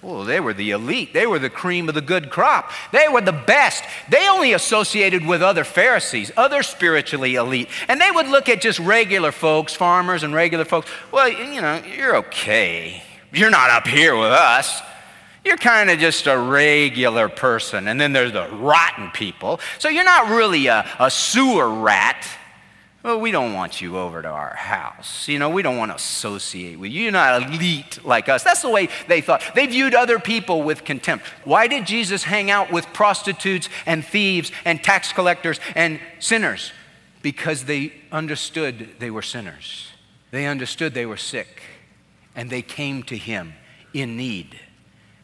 Oh, 0.04 0.26
they 0.26 0.42
were 0.42 0.54
the 0.54 0.72
elite. 0.72 1.14
They 1.14 1.26
were 1.26 1.40
the 1.40 1.50
cream 1.50 1.88
of 1.88 1.96
the 1.96 2.02
good 2.02 2.30
crop. 2.30 2.72
They 2.92 3.08
were 3.10 3.22
the 3.22 3.32
best. 3.32 3.86
They 4.10 4.28
only 4.28 4.52
associated 4.52 5.26
with 5.26 5.42
other 5.42 5.64
Pharisees, 5.64 6.30
other 6.36 6.62
spiritually 6.62 7.36
elite. 7.36 7.70
And 7.88 8.02
they 8.02 8.12
would 8.12 8.28
look 8.28 8.50
at 8.50 8.60
just 8.60 8.80
regular 8.80 9.32
folks, 9.32 9.74
farmers 9.74 10.24
and 10.24 10.36
regular 10.36 10.66
folks. 10.66 10.92
Well, 11.10 11.30
you 11.30 11.62
know, 11.62 11.82
you're 11.96 12.18
okay. 12.18 13.02
You're 13.32 13.50
not 13.50 13.70
up 13.70 13.88
here 13.88 14.18
with 14.18 14.32
us. 14.32 14.82
You're 15.46 15.58
kind 15.58 15.90
of 15.90 16.00
just 16.00 16.28
a 16.28 16.38
regular 16.38 17.30
person. 17.30 17.88
And 17.88 18.00
then 18.00 18.12
there's 18.12 18.34
the 18.34 18.50
rotten 18.50 19.10
people. 19.12 19.62
So 19.80 19.88
you're 19.88 20.04
not 20.04 20.30
really 20.30 20.68
a, 20.68 20.86
a 21.00 21.10
sewer 21.10 21.70
rat. 21.70 22.28
Well, 23.04 23.20
we 23.20 23.32
don't 23.32 23.54
want 23.54 23.82
you 23.82 23.98
over 23.98 24.22
to 24.22 24.30
our 24.30 24.56
house. 24.56 25.28
You 25.28 25.38
know, 25.38 25.50
we 25.50 25.62
don't 25.62 25.78
want 25.78 25.92
to 25.92 25.96
associate 25.96 26.80
with 26.80 26.90
you. 26.90 27.04
You're 27.04 27.12
not 27.12 27.44
elite 27.44 28.00
like 28.06 28.30
us. 28.30 28.44
That's 28.44 28.62
the 28.62 28.70
way 28.70 28.88
they 29.10 29.20
thought. 29.20 29.44
They 29.56 29.68
viewed 29.68 29.94
other 29.94 30.20
people 30.20 30.64
with 30.64 30.86
contempt. 30.86 31.26
Why 31.44 31.68
did 31.68 31.86
Jesus 31.86 32.24
hang 32.24 32.50
out 32.50 32.72
with 32.72 32.86
prostitutes 32.94 33.68
and 33.86 34.06
thieves 34.06 34.54
and 34.64 34.82
tax 34.82 35.12
collectors 35.12 35.60
and 35.76 36.00
sinners? 36.20 36.72
Because 37.22 37.66
they 37.66 37.92
understood 38.10 38.96
they 39.00 39.12
were 39.12 39.22
sinners. 39.22 39.90
They 40.32 40.46
understood 40.48 40.94
they 40.94 41.06
were 41.06 41.18
sick, 41.18 41.62
and 42.36 42.50
they 42.50 42.62
came 42.62 43.04
to 43.04 43.18
him 43.18 43.54
in 43.94 44.16
need. 44.16 44.60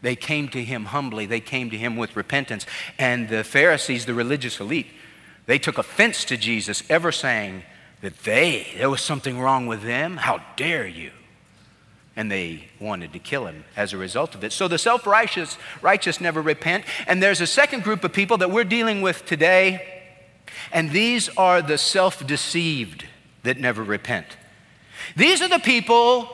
They 0.02 0.16
came 0.16 0.50
to 0.50 0.64
him 0.64 0.86
humbly. 0.86 1.26
They 1.26 1.40
came 1.40 1.70
to 1.72 1.78
him 1.78 1.98
with 1.98 2.16
repentance. 2.16 2.66
And 2.98 3.28
the 3.28 3.44
Pharisees, 3.44 4.06
the 4.06 4.14
religious 4.14 4.60
elite, 4.60 4.88
they 5.50 5.58
took 5.58 5.80
offense 5.80 6.26
to 6.26 6.38
Jesus 6.38 6.84
ever 6.92 7.12
saying 7.12 7.64
that 8.02 8.20
they, 8.20 8.68
there 8.78 8.88
was 8.88 9.02
something 9.02 9.40
wrong 9.40 9.66
with 9.66 9.82
them. 9.82 10.18
How 10.18 10.44
dare 10.56 10.86
you? 10.86 11.10
And 12.16 12.32
they 12.32 12.70
wanted 12.80 13.14
to 13.14 13.20
kill 13.20 13.48
him 13.48 13.64
as 13.76 13.92
a 13.92 13.98
result 13.98 14.36
of 14.36 14.44
it. 14.44 14.52
So 14.52 14.68
the 14.68 14.78
self 14.78 15.08
righteous 15.08 15.58
righteous 15.82 16.22
never 16.22 16.40
repent. 16.40 16.86
And 17.08 17.24
there's 17.24 17.42
a 17.42 17.48
second 17.48 17.82
group 17.82 18.04
of 18.04 18.14
people 18.14 18.38
that 18.38 18.52
we're 18.52 18.64
dealing 18.64 19.02
with 19.02 19.26
today, 19.26 20.04
and 20.72 20.92
these 20.92 21.30
are 21.30 21.64
the 21.64 21.80
self 21.80 22.28
deceived 22.28 23.08
that 23.42 23.58
never 23.58 23.84
repent. 23.84 24.28
These 25.16 25.42
are 25.42 25.50
the 25.50 25.58
people 25.58 26.30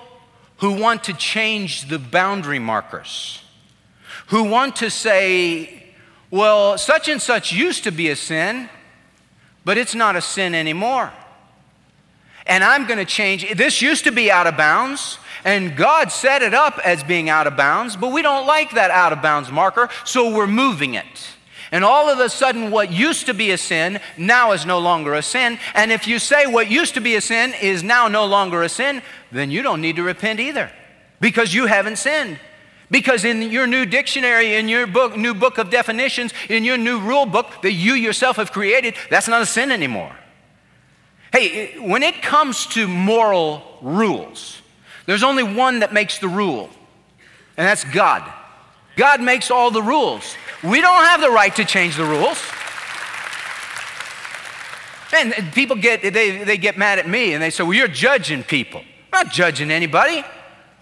who 0.57 0.73
want 0.73 1.05
to 1.05 1.13
change 1.13 1.87
the 1.87 1.99
boundary 1.99 2.59
markers, 2.59 3.41
who 4.27 4.43
want 4.43 4.75
to 4.77 4.89
say, 4.89 5.85
well, 6.31 6.77
such 6.77 7.07
and 7.07 7.21
such 7.21 7.53
used 7.53 7.85
to 7.85 7.91
be 7.93 8.09
a 8.09 8.17
sin, 8.17 8.69
but 9.65 9.77
it's 9.77 9.95
not 9.95 10.15
a 10.15 10.21
sin 10.21 10.55
anymore. 10.55 11.11
And 12.45 12.63
I'm 12.63 12.85
going 12.85 12.99
to 12.99 13.05
change. 13.05 13.51
This 13.55 13.81
used 13.81 14.03
to 14.03 14.11
be 14.11 14.31
out 14.31 14.47
of 14.47 14.55
bounds, 14.55 15.17
and 15.43 15.75
God 15.75 16.11
set 16.11 16.43
it 16.43 16.53
up 16.53 16.79
as 16.85 17.03
being 17.03 17.27
out 17.27 17.47
of 17.47 17.57
bounds, 17.57 17.97
but 17.97 18.11
we 18.11 18.21
don't 18.21 18.45
like 18.45 18.71
that 18.71 18.91
out 18.91 19.11
of 19.11 19.21
bounds 19.21 19.51
marker, 19.51 19.89
so 20.05 20.33
we're 20.33 20.47
moving 20.47 20.93
it. 20.93 21.27
And 21.71 21.83
all 21.83 22.07
of 22.07 22.19
a 22.19 22.29
sudden, 22.29 22.69
what 22.69 22.91
used 22.91 23.25
to 23.25 23.33
be 23.33 23.51
a 23.51 23.57
sin 23.57 23.99
now 24.17 24.51
is 24.51 24.65
no 24.65 24.79
longer 24.79 25.15
a 25.15 25.23
sin. 25.23 25.57
And 25.73 25.91
if 25.91 26.07
you 26.07 26.19
say 26.19 26.45
what 26.45 26.69
used 26.69 26.93
to 26.93 27.01
be 27.01 27.15
a 27.15 27.21
sin 27.21 27.53
is 27.59 27.83
now 27.83 28.07
no 28.07 28.25
longer 28.25 28.61
a 28.61 28.69
sin, 28.69 29.01
then 29.31 29.49
you 29.49 29.63
don't 29.63 29.81
need 29.81 29.95
to 29.95 30.03
repent 30.03 30.39
either 30.39 30.71
because 31.19 31.53
you 31.53 31.65
haven't 31.65 31.97
sinned. 31.97 32.39
Because 32.91 33.25
in 33.25 33.41
your 33.41 33.65
new 33.65 33.85
dictionary, 33.85 34.55
in 34.55 34.67
your 34.67 34.85
book, 34.85 35.17
new 35.17 35.33
book 35.33 35.57
of 35.57 35.69
definitions, 35.69 36.33
in 36.49 36.63
your 36.63 36.77
new 36.77 36.99
rule 36.99 37.25
book 37.25 37.47
that 37.63 37.71
you 37.71 37.93
yourself 37.93 38.35
have 38.35 38.51
created, 38.51 38.95
that's 39.09 39.27
not 39.27 39.41
a 39.41 39.45
sin 39.45 39.71
anymore. 39.71 40.15
Hey, 41.31 41.79
when 41.79 42.03
it 42.03 42.21
comes 42.21 42.67
to 42.67 42.87
moral 42.87 43.77
rules, 43.81 44.61
there's 45.05 45.23
only 45.23 45.43
one 45.43 45.79
that 45.79 45.93
makes 45.93 46.19
the 46.19 46.27
rule, 46.27 46.69
and 47.57 47.67
that's 47.67 47.83
God. 47.83 48.23
God 48.95 49.21
makes 49.21 49.51
all 49.51 49.71
the 49.71 49.81
rules. 49.81 50.35
We 50.63 50.79
don't 50.81 51.03
have 51.05 51.21
the 51.21 51.29
right 51.29 51.53
to 51.55 51.65
change 51.65 51.97
the 51.97 52.05
rules. 52.05 52.41
And 55.13 55.33
people 55.53 55.75
get, 55.75 56.01
they, 56.01 56.43
they 56.43 56.57
get 56.57 56.77
mad 56.77 56.99
at 56.99 57.07
me 57.07 57.33
and 57.33 57.41
they 57.41 57.49
say, 57.49 57.63
Well, 57.63 57.73
you're 57.73 57.87
judging 57.87 58.43
people. 58.43 58.81
I'm 59.13 59.25
not 59.25 59.33
judging 59.33 59.71
anybody. 59.71 60.23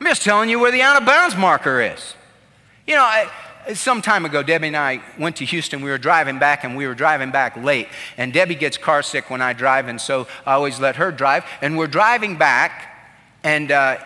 I'm 0.03 0.09
just 0.09 0.23
telling 0.23 0.49
you 0.49 0.59
where 0.59 0.69
the 0.69 0.81
out 0.81 1.01
of 1.01 1.05
bounds 1.05 1.33
marker 1.33 1.79
is. 1.79 2.15
You 2.85 2.95
know, 2.95 3.03
I, 3.03 3.29
some 3.73 4.01
time 4.01 4.25
ago, 4.25 4.43
Debbie 4.43 4.67
and 4.67 4.75
I 4.75 5.01
went 5.17 5.37
to 5.37 5.45
Houston. 5.45 5.81
We 5.81 5.89
were 5.89 5.97
driving 5.97 6.39
back, 6.39 6.65
and 6.65 6.75
we 6.75 6.85
were 6.87 6.93
driving 6.93 7.31
back 7.31 7.55
late. 7.55 7.87
And 8.17 8.33
Debbie 8.33 8.55
gets 8.55 8.75
car 8.75 9.01
sick 9.01 9.29
when 9.29 9.41
I 9.41 9.53
drive, 9.53 9.87
and 9.87 10.01
so 10.01 10.27
I 10.45 10.55
always 10.55 10.77
let 10.77 10.97
her 10.97 11.09
drive. 11.09 11.45
And 11.61 11.77
we're 11.77 11.87
driving 11.87 12.37
back, 12.37 13.15
and 13.45 13.71
uh, 13.71 13.97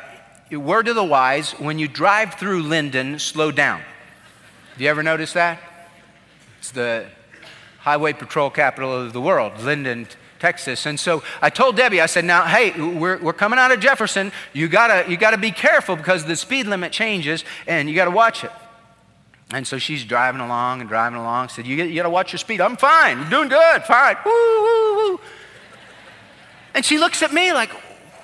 word 0.52 0.86
to 0.86 0.94
the 0.94 1.04
wise 1.04 1.54
when 1.54 1.80
you 1.80 1.88
drive 1.88 2.36
through 2.36 2.62
Linden, 2.62 3.18
slow 3.18 3.50
down. 3.50 3.82
Do 4.78 4.84
you 4.84 4.92
ever 4.92 5.02
notice 5.02 5.34
that? 5.34 5.60
It's 6.60 6.70
the 6.70 7.08
highway 7.80 8.14
patrol 8.14 8.52
capital 8.52 8.94
of 8.94 9.14
the 9.14 9.22
world, 9.22 9.60
Linden, 9.62 10.08
Texas. 10.40 10.86
And 10.86 11.00
so 11.00 11.24
I 11.42 11.50
told 11.50 11.76
Debbie, 11.76 12.02
I 12.02 12.06
said, 12.06 12.26
now, 12.26 12.46
hey, 12.46 12.72
we're, 12.72 13.18
we're 13.18 13.34
coming 13.34 13.60
out 13.60 13.72
of 13.72 13.80
Jefferson. 13.80 14.32
You 14.54 14.68
gotta, 14.68 15.10
you 15.10 15.18
gotta 15.18 15.38
be 15.38 15.52
careful 15.52 15.96
because 15.96 16.26
the 16.26 16.36
speed 16.36 16.68
limit 16.68 16.92
changes 16.92 17.44
and 17.66 17.90
you 17.90 17.96
gotta 17.96 18.12
watch 18.12 18.44
it. 18.44 18.52
And 19.52 19.66
so 19.66 19.78
she's 19.78 20.04
driving 20.04 20.42
along 20.42 20.82
and 20.82 20.90
driving 20.90 21.18
along. 21.18 21.50
Said, 21.50 21.66
you, 21.66 21.76
you 21.76 21.96
gotta 21.96 22.10
watch 22.10 22.34
your 22.34 22.40
speed. 22.40 22.62
I'm 22.62 22.76
fine. 22.76 23.20
You're 23.20 23.30
doing 23.30 23.50
good. 23.50 23.84
Fine. 23.84 24.18
Woo, 24.26 24.32
woo, 24.32 24.96
woo. 24.96 25.20
And 26.74 26.86
she 26.86 26.98
looks 26.98 27.24
at 27.24 27.34
me 27.34 27.54
like, 27.54 27.72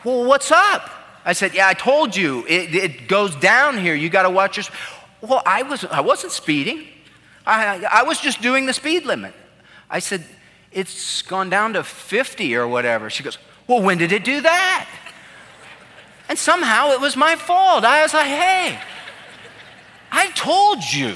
well, 0.03 0.25
what's 0.25 0.51
up? 0.51 0.89
I 1.25 1.33
said, 1.33 1.53
yeah, 1.53 1.67
I 1.67 1.73
told 1.73 2.15
you. 2.15 2.45
It, 2.47 2.75
it 2.75 3.07
goes 3.07 3.35
down 3.35 3.77
here. 3.77 3.95
You 3.95 4.09
gotta 4.09 4.29
watch 4.29 4.57
your 4.57 4.65
Well, 5.21 5.41
I, 5.45 5.63
was, 5.63 5.85
I 5.85 6.01
wasn't 6.01 6.33
speeding. 6.33 6.87
I, 7.45 7.85
I 7.89 8.03
was 8.03 8.19
just 8.19 8.41
doing 8.41 8.65
the 8.65 8.73
speed 8.73 9.05
limit. 9.05 9.33
I 9.89 9.99
said, 9.99 10.25
it's 10.73 11.21
gone 11.21 11.49
down 11.49 11.73
to 11.73 11.83
50 11.83 12.55
or 12.55 12.67
whatever. 12.67 13.09
She 13.09 13.23
goes, 13.23 13.37
Well, 13.67 13.81
when 13.81 13.97
did 13.97 14.11
it 14.11 14.23
do 14.23 14.41
that? 14.41 14.89
And 16.29 16.37
somehow 16.37 16.91
it 16.91 17.01
was 17.01 17.15
my 17.15 17.35
fault. 17.35 17.83
I 17.83 18.01
was 18.01 18.13
like, 18.13 18.27
Hey, 18.27 18.79
I 20.11 20.27
told 20.31 20.83
you. 20.91 21.15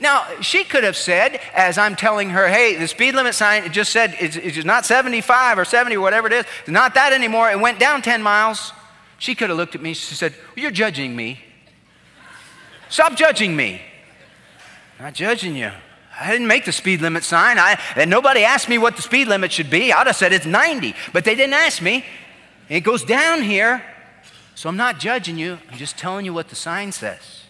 Now, 0.00 0.26
she 0.40 0.62
could 0.62 0.84
have 0.84 0.96
said, 0.96 1.40
as 1.54 1.76
I'm 1.76 1.96
telling 1.96 2.30
her, 2.30 2.46
hey, 2.46 2.76
the 2.76 2.86
speed 2.86 3.16
limit 3.16 3.34
sign 3.34 3.64
it 3.64 3.72
just 3.72 3.90
said 3.90 4.14
it's, 4.20 4.36
it's 4.36 4.64
not 4.64 4.86
75 4.86 5.58
or 5.58 5.64
70 5.64 5.96
or 5.96 6.00
whatever 6.00 6.28
it 6.28 6.32
is. 6.32 6.44
It's 6.60 6.68
not 6.68 6.94
that 6.94 7.12
anymore. 7.12 7.50
It 7.50 7.58
went 7.58 7.80
down 7.80 8.02
10 8.02 8.22
miles. 8.22 8.72
She 9.18 9.34
could 9.34 9.48
have 9.48 9.56
looked 9.58 9.74
at 9.74 9.82
me. 9.82 9.94
She 9.94 10.14
said, 10.14 10.34
well, 10.54 10.62
You're 10.62 10.70
judging 10.70 11.16
me. 11.16 11.40
Stop 12.88 13.16
judging 13.16 13.56
me. 13.56 13.82
Not 15.00 15.14
judging 15.14 15.56
you. 15.56 15.72
I 16.20 16.30
didn't 16.32 16.46
make 16.48 16.64
the 16.64 16.72
speed 16.72 17.00
limit 17.00 17.24
sign. 17.24 17.58
I, 17.58 17.80
and 17.96 18.10
nobody 18.10 18.42
asked 18.42 18.68
me 18.68 18.78
what 18.78 18.96
the 18.96 19.02
speed 19.02 19.28
limit 19.28 19.52
should 19.52 19.70
be. 19.70 19.92
I'd 19.92 20.06
have 20.06 20.16
said 20.16 20.32
it's 20.32 20.46
90, 20.46 20.94
but 21.12 21.24
they 21.24 21.34
didn't 21.34 21.54
ask 21.54 21.80
me. 21.80 22.04
It 22.68 22.80
goes 22.80 23.04
down 23.04 23.42
here. 23.42 23.84
So 24.54 24.68
I'm 24.68 24.76
not 24.76 24.98
judging 24.98 25.38
you. 25.38 25.58
I'm 25.70 25.78
just 25.78 25.96
telling 25.96 26.24
you 26.24 26.34
what 26.34 26.48
the 26.48 26.56
sign 26.56 26.90
says. 26.90 27.44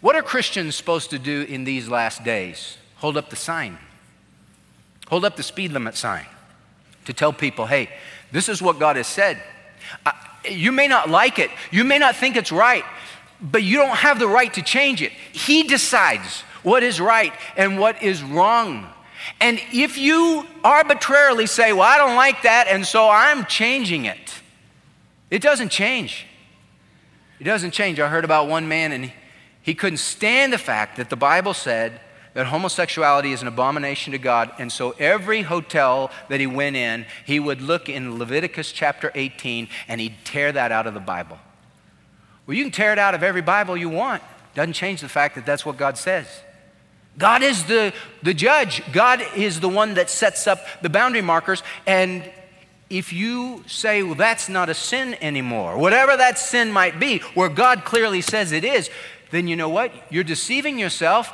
What 0.00 0.16
are 0.16 0.22
Christians 0.22 0.74
supposed 0.76 1.10
to 1.10 1.18
do 1.18 1.42
in 1.42 1.64
these 1.64 1.88
last 1.88 2.24
days? 2.24 2.78
Hold 2.96 3.16
up 3.16 3.30
the 3.30 3.36
sign. 3.36 3.78
Hold 5.08 5.24
up 5.24 5.36
the 5.36 5.42
speed 5.42 5.72
limit 5.72 5.96
sign 5.96 6.26
to 7.04 7.12
tell 7.12 7.32
people, 7.32 7.66
hey, 7.66 7.90
this 8.32 8.48
is 8.48 8.62
what 8.62 8.78
God 8.78 8.96
has 8.96 9.06
said. 9.06 9.42
Uh, 10.06 10.12
you 10.50 10.72
may 10.72 10.88
not 10.88 11.10
like 11.10 11.38
it, 11.38 11.50
you 11.70 11.84
may 11.84 11.98
not 11.98 12.16
think 12.16 12.36
it's 12.36 12.52
right, 12.52 12.84
but 13.40 13.62
you 13.62 13.76
don't 13.76 13.96
have 13.96 14.18
the 14.18 14.28
right 14.28 14.52
to 14.54 14.62
change 14.62 15.02
it. 15.02 15.12
He 15.32 15.64
decides 15.64 16.42
what 16.64 16.82
is 16.82 17.00
right 17.00 17.32
and 17.56 17.78
what 17.78 18.02
is 18.02 18.22
wrong. 18.22 18.88
And 19.40 19.60
if 19.72 19.96
you 19.96 20.44
arbitrarily 20.64 21.46
say, 21.46 21.72
Well, 21.72 21.82
I 21.82 21.96
don't 21.96 22.16
like 22.16 22.42
that, 22.42 22.66
and 22.68 22.84
so 22.84 23.08
I'm 23.08 23.46
changing 23.46 24.06
it, 24.06 24.34
it 25.30 25.40
doesn't 25.40 25.70
change. 25.70 26.26
It 27.40 27.44
doesn't 27.44 27.72
change. 27.72 28.00
I 28.00 28.08
heard 28.08 28.24
about 28.24 28.48
one 28.48 28.68
man, 28.68 28.92
and 28.92 29.12
he 29.62 29.74
couldn't 29.74 29.98
stand 29.98 30.52
the 30.52 30.58
fact 30.58 30.96
that 30.96 31.10
the 31.10 31.16
Bible 31.16 31.54
said 31.54 32.00
that 32.34 32.46
homosexuality 32.46 33.32
is 33.32 33.42
an 33.42 33.48
abomination 33.48 34.12
to 34.12 34.18
God. 34.18 34.52
And 34.58 34.70
so 34.70 34.90
every 34.98 35.42
hotel 35.42 36.10
that 36.28 36.40
he 36.40 36.46
went 36.46 36.76
in, 36.76 37.06
he 37.24 37.40
would 37.40 37.62
look 37.62 37.88
in 37.88 38.18
Leviticus 38.18 38.72
chapter 38.72 39.10
18 39.14 39.68
and 39.88 40.00
he'd 40.00 40.16
tear 40.24 40.52
that 40.52 40.72
out 40.72 40.86
of 40.86 40.94
the 40.94 41.00
Bible. 41.00 41.38
Well, 42.46 42.56
you 42.56 42.64
can 42.64 42.72
tear 42.72 42.92
it 42.92 42.98
out 42.98 43.14
of 43.14 43.22
every 43.22 43.40
Bible 43.40 43.76
you 43.76 43.88
want. 43.88 44.22
Doesn't 44.54 44.74
change 44.74 45.00
the 45.00 45.08
fact 45.08 45.34
that 45.36 45.46
that's 45.46 45.64
what 45.64 45.76
God 45.76 45.96
says. 45.96 46.26
God 47.18 47.42
is 47.42 47.64
the, 47.64 47.92
the 48.22 48.34
judge. 48.34 48.82
God 48.92 49.22
is 49.36 49.60
the 49.60 49.68
one 49.68 49.94
that 49.94 50.10
sets 50.10 50.46
up 50.46 50.60
the 50.82 50.88
boundary 50.88 51.22
markers. 51.22 51.62
And 51.86 52.28
if 52.90 53.12
you 53.12 53.64
say, 53.66 54.02
well, 54.02 54.14
that's 54.14 54.48
not 54.48 54.68
a 54.68 54.74
sin 54.74 55.16
anymore, 55.20 55.78
whatever 55.78 56.16
that 56.16 56.38
sin 56.38 56.72
might 56.72 56.98
be, 56.98 57.18
where 57.34 57.48
God 57.48 57.84
clearly 57.84 58.20
says 58.20 58.52
it 58.52 58.64
is, 58.64 58.90
then 59.30 59.48
you 59.48 59.56
know 59.56 59.68
what? 59.68 59.92
You're 60.10 60.24
deceiving 60.24 60.78
yourself. 60.78 61.32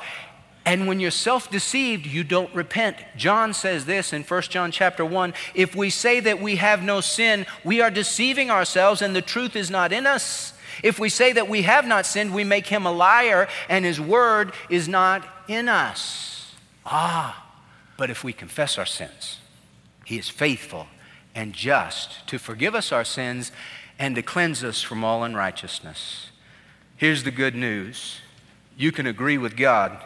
And 0.66 0.86
when 0.86 1.00
you're 1.00 1.10
self-deceived, 1.10 2.06
you 2.06 2.22
don't 2.22 2.54
repent. 2.54 2.96
John 3.16 3.54
says 3.54 3.86
this 3.86 4.12
in 4.12 4.22
1 4.22 4.42
John 4.42 4.70
chapter 4.70 5.04
1, 5.04 5.32
if 5.54 5.74
we 5.74 5.88
say 5.88 6.20
that 6.20 6.40
we 6.40 6.56
have 6.56 6.82
no 6.82 7.00
sin, 7.00 7.46
we 7.64 7.80
are 7.80 7.90
deceiving 7.90 8.50
ourselves 8.50 9.00
and 9.00 9.16
the 9.16 9.22
truth 9.22 9.56
is 9.56 9.70
not 9.70 9.92
in 9.92 10.06
us. 10.06 10.52
If 10.82 10.98
we 10.98 11.08
say 11.08 11.32
that 11.32 11.48
we 11.48 11.62
have 11.62 11.86
not 11.86 12.06
sinned, 12.06 12.34
we 12.34 12.44
make 12.44 12.66
him 12.66 12.86
a 12.86 12.92
liar 12.92 13.48
and 13.68 13.84
his 13.84 14.00
word 14.00 14.52
is 14.68 14.88
not 14.88 15.26
in 15.48 15.68
us. 15.68 16.54
Ah, 16.86 17.46
but 17.96 18.10
if 18.10 18.24
we 18.24 18.32
confess 18.32 18.78
our 18.78 18.86
sins, 18.86 19.38
he 20.04 20.18
is 20.18 20.28
faithful 20.28 20.86
and 21.34 21.52
just 21.52 22.26
to 22.28 22.38
forgive 22.38 22.74
us 22.74 22.92
our 22.92 23.04
sins 23.04 23.52
and 23.98 24.14
to 24.16 24.22
cleanse 24.22 24.64
us 24.64 24.82
from 24.82 25.04
all 25.04 25.22
unrighteousness. 25.22 26.30
Here's 26.96 27.24
the 27.24 27.30
good 27.30 27.54
news 27.54 28.20
you 28.76 28.92
can 28.92 29.06
agree 29.06 29.36
with 29.36 29.56
God, 29.56 30.02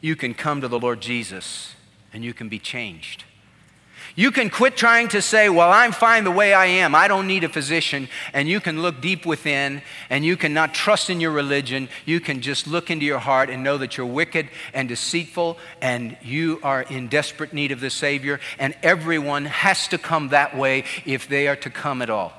you 0.00 0.16
can 0.16 0.32
come 0.32 0.60
to 0.62 0.68
the 0.68 0.78
Lord 0.78 1.00
Jesus, 1.00 1.74
and 2.12 2.24
you 2.24 2.32
can 2.32 2.48
be 2.48 2.58
changed. 2.58 3.24
You 4.16 4.30
can 4.30 4.50
quit 4.50 4.76
trying 4.76 5.08
to 5.08 5.22
say, 5.22 5.48
Well, 5.48 5.70
I'm 5.70 5.92
fine 5.92 6.24
the 6.24 6.30
way 6.30 6.52
I 6.52 6.66
am. 6.66 6.94
I 6.94 7.08
don't 7.08 7.26
need 7.26 7.44
a 7.44 7.48
physician. 7.48 8.08
And 8.32 8.48
you 8.48 8.60
can 8.60 8.82
look 8.82 9.00
deep 9.00 9.24
within 9.24 9.82
and 10.08 10.24
you 10.24 10.36
can 10.36 10.52
not 10.52 10.74
trust 10.74 11.10
in 11.10 11.20
your 11.20 11.30
religion. 11.30 11.88
You 12.04 12.20
can 12.20 12.40
just 12.40 12.66
look 12.66 12.90
into 12.90 13.06
your 13.06 13.18
heart 13.18 13.50
and 13.50 13.62
know 13.62 13.78
that 13.78 13.96
you're 13.96 14.06
wicked 14.06 14.48
and 14.74 14.88
deceitful 14.88 15.58
and 15.80 16.16
you 16.22 16.58
are 16.62 16.82
in 16.82 17.08
desperate 17.08 17.52
need 17.52 17.72
of 17.72 17.80
the 17.80 17.90
Savior. 17.90 18.40
And 18.58 18.74
everyone 18.82 19.44
has 19.44 19.88
to 19.88 19.98
come 19.98 20.28
that 20.28 20.56
way 20.56 20.84
if 21.06 21.28
they 21.28 21.46
are 21.48 21.56
to 21.56 21.70
come 21.70 22.02
at 22.02 22.10
all. 22.10 22.32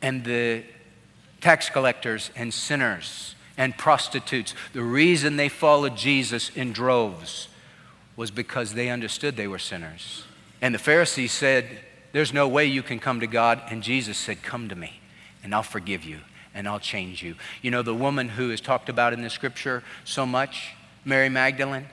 And 0.00 0.24
the 0.24 0.64
tax 1.40 1.68
collectors 1.68 2.30
and 2.36 2.54
sinners 2.54 3.34
and 3.56 3.76
prostitutes, 3.76 4.54
the 4.72 4.82
reason 4.82 5.36
they 5.36 5.48
followed 5.48 5.96
Jesus 5.96 6.50
in 6.50 6.72
droves 6.72 7.48
was 8.16 8.30
because 8.30 8.74
they 8.74 8.88
understood 8.88 9.36
they 9.36 9.48
were 9.48 9.58
sinners. 9.58 10.24
And 10.62 10.74
the 10.74 10.78
Pharisees 10.78 11.32
said, 11.32 11.66
There's 12.12 12.32
no 12.32 12.46
way 12.48 12.66
you 12.66 12.82
can 12.82 12.98
come 12.98 13.20
to 13.20 13.26
God. 13.26 13.62
And 13.68 13.82
Jesus 13.82 14.18
said, 14.18 14.42
Come 14.42 14.68
to 14.68 14.76
me, 14.76 15.00
and 15.42 15.54
I'll 15.54 15.62
forgive 15.62 16.04
you, 16.04 16.20
and 16.54 16.68
I'll 16.68 16.80
change 16.80 17.22
you. 17.22 17.36
You 17.62 17.70
know, 17.70 17.82
the 17.82 17.94
woman 17.94 18.30
who 18.30 18.50
is 18.50 18.60
talked 18.60 18.88
about 18.88 19.12
in 19.12 19.22
the 19.22 19.30
scripture 19.30 19.82
so 20.04 20.26
much, 20.26 20.74
Mary 21.04 21.28
Magdalene, 21.28 21.86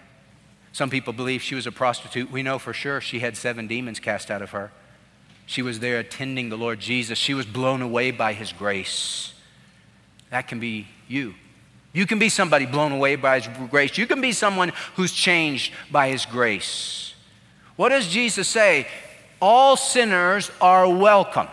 some 0.71 0.89
people 0.89 1.13
believe 1.13 1.41
she 1.41 1.55
was 1.55 1.65
a 1.65 1.71
prostitute. 1.71 2.29
We 2.29 2.43
know 2.43 2.59
for 2.59 2.73
sure 2.73 3.01
she 3.01 3.19
had 3.19 3.35
seven 3.35 3.67
demons 3.67 3.99
cast 3.99 4.29
out 4.29 4.41
of 4.41 4.51
her. 4.51 4.71
She 5.47 5.61
was 5.61 5.79
there 5.79 5.97
attending 5.97 6.49
the 6.49 6.57
Lord 6.57 6.79
Jesus. 6.79 7.17
She 7.17 7.33
was 7.33 7.45
blown 7.45 7.81
away 7.81 8.11
by 8.11 8.33
his 8.33 8.51
grace. 8.51 9.33
That 10.29 10.47
can 10.47 10.59
be 10.59 10.87
you. 11.07 11.33
You 11.93 12.05
can 12.05 12.19
be 12.19 12.29
somebody 12.29 12.65
blown 12.65 12.91
away 12.91 13.15
by 13.15 13.39
his 13.39 13.69
grace. 13.69 13.97
You 13.97 14.05
can 14.05 14.21
be 14.21 14.33
someone 14.33 14.73
who's 14.95 15.13
changed 15.13 15.73
by 15.89 16.09
his 16.09 16.25
grace. 16.25 17.06
What 17.77 17.89
does 17.89 18.07
Jesus 18.07 18.47
say? 18.47 18.87
All 19.39 19.77
sinners 19.77 20.51
are 20.59 20.89
welcome. 20.89 21.47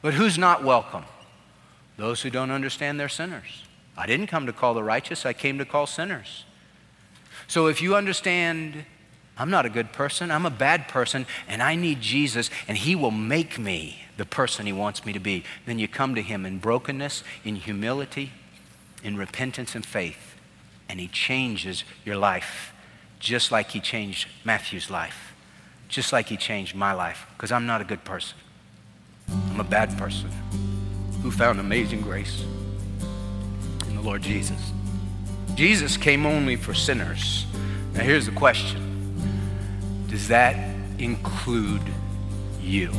But 0.00 0.14
who's 0.14 0.38
not 0.38 0.64
welcome? 0.64 1.04
Those 1.96 2.22
who 2.22 2.30
don't 2.30 2.52
understand 2.52 2.98
they're 2.98 3.08
sinners. 3.08 3.64
I 3.96 4.06
didn't 4.06 4.28
come 4.28 4.46
to 4.46 4.52
call 4.52 4.74
the 4.74 4.84
righteous, 4.84 5.26
I 5.26 5.32
came 5.32 5.58
to 5.58 5.64
call 5.64 5.86
sinners. 5.86 6.44
So 7.48 7.66
if 7.66 7.82
you 7.82 7.96
understand, 7.96 8.84
I'm 9.36 9.50
not 9.50 9.66
a 9.66 9.68
good 9.68 9.92
person, 9.92 10.30
I'm 10.30 10.46
a 10.46 10.50
bad 10.50 10.86
person, 10.86 11.26
and 11.48 11.60
I 11.60 11.74
need 11.74 12.00
Jesus, 12.00 12.50
and 12.68 12.78
He 12.78 12.94
will 12.94 13.10
make 13.10 13.58
me 13.58 14.04
the 14.16 14.24
person 14.24 14.66
He 14.66 14.72
wants 14.72 15.04
me 15.04 15.12
to 15.12 15.18
be, 15.18 15.42
then 15.66 15.80
you 15.80 15.88
come 15.88 16.14
to 16.14 16.22
Him 16.22 16.46
in 16.46 16.58
brokenness, 16.58 17.24
in 17.44 17.56
humility, 17.56 18.30
in 19.02 19.16
repentance 19.16 19.74
and 19.74 19.84
faith, 19.84 20.36
and 20.88 21.00
He 21.00 21.08
changes 21.08 21.82
your 22.04 22.16
life 22.16 22.72
just 23.18 23.50
like 23.50 23.72
He 23.72 23.80
changed 23.80 24.28
Matthew's 24.44 24.88
life 24.88 25.27
just 25.88 26.12
like 26.12 26.28
He 26.28 26.36
changed 26.36 26.74
my 26.74 26.92
life, 26.92 27.26
because 27.36 27.50
I'm 27.50 27.66
not 27.66 27.80
a 27.80 27.84
good 27.84 28.04
person. 28.04 28.36
I'm 29.28 29.60
a 29.60 29.64
bad 29.64 29.96
person 29.98 30.30
who 31.22 31.30
found 31.30 31.58
amazing 31.58 32.02
grace 32.02 32.44
in 33.88 33.96
the 33.96 34.02
Lord 34.02 34.22
Jesus. 34.22 34.72
Jesus 35.54 35.96
came 35.96 36.26
only 36.26 36.56
for 36.56 36.74
sinners. 36.74 37.46
Now, 37.94 38.02
here's 38.02 38.26
the 38.26 38.32
question 38.32 38.84
Does 40.08 40.28
that 40.28 40.56
include 40.98 41.82
you? 42.62 42.92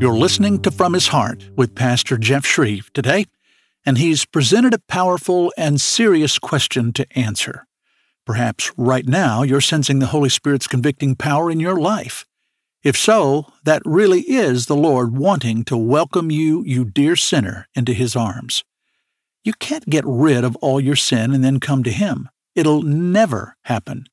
You're 0.00 0.16
listening 0.16 0.62
to 0.62 0.70
From 0.70 0.94
His 0.94 1.08
Heart 1.08 1.50
with 1.56 1.74
Pastor 1.74 2.16
Jeff 2.16 2.46
Schreve 2.46 2.88
today 2.94 3.26
and 3.84 3.98
he's 3.98 4.26
presented 4.26 4.74
a 4.74 4.82
powerful 4.88 5.52
and 5.56 5.80
serious 5.80 6.38
question 6.38 6.92
to 6.92 7.06
answer. 7.18 7.66
Perhaps 8.26 8.72
right 8.76 9.06
now 9.06 9.42
you're 9.42 9.60
sensing 9.60 9.98
the 9.98 10.06
Holy 10.06 10.28
Spirit's 10.28 10.66
convicting 10.66 11.14
power 11.14 11.50
in 11.50 11.60
your 11.60 11.80
life. 11.80 12.26
If 12.82 12.96
so, 12.96 13.46
that 13.64 13.82
really 13.84 14.20
is 14.22 14.66
the 14.66 14.76
Lord 14.76 15.16
wanting 15.16 15.64
to 15.64 15.76
welcome 15.76 16.30
you, 16.30 16.62
you 16.64 16.84
dear 16.84 17.16
sinner, 17.16 17.66
into 17.74 17.92
His 17.92 18.16
arms. 18.16 18.64
You 19.44 19.52
can't 19.54 19.88
get 19.88 20.04
rid 20.06 20.44
of 20.44 20.56
all 20.56 20.80
your 20.80 20.96
sin 20.96 21.34
and 21.34 21.42
then 21.42 21.60
come 21.60 21.82
to 21.82 21.90
Him. 21.90 22.28
It'll 22.54 22.82
never 22.82 23.56
happen. 23.64 24.06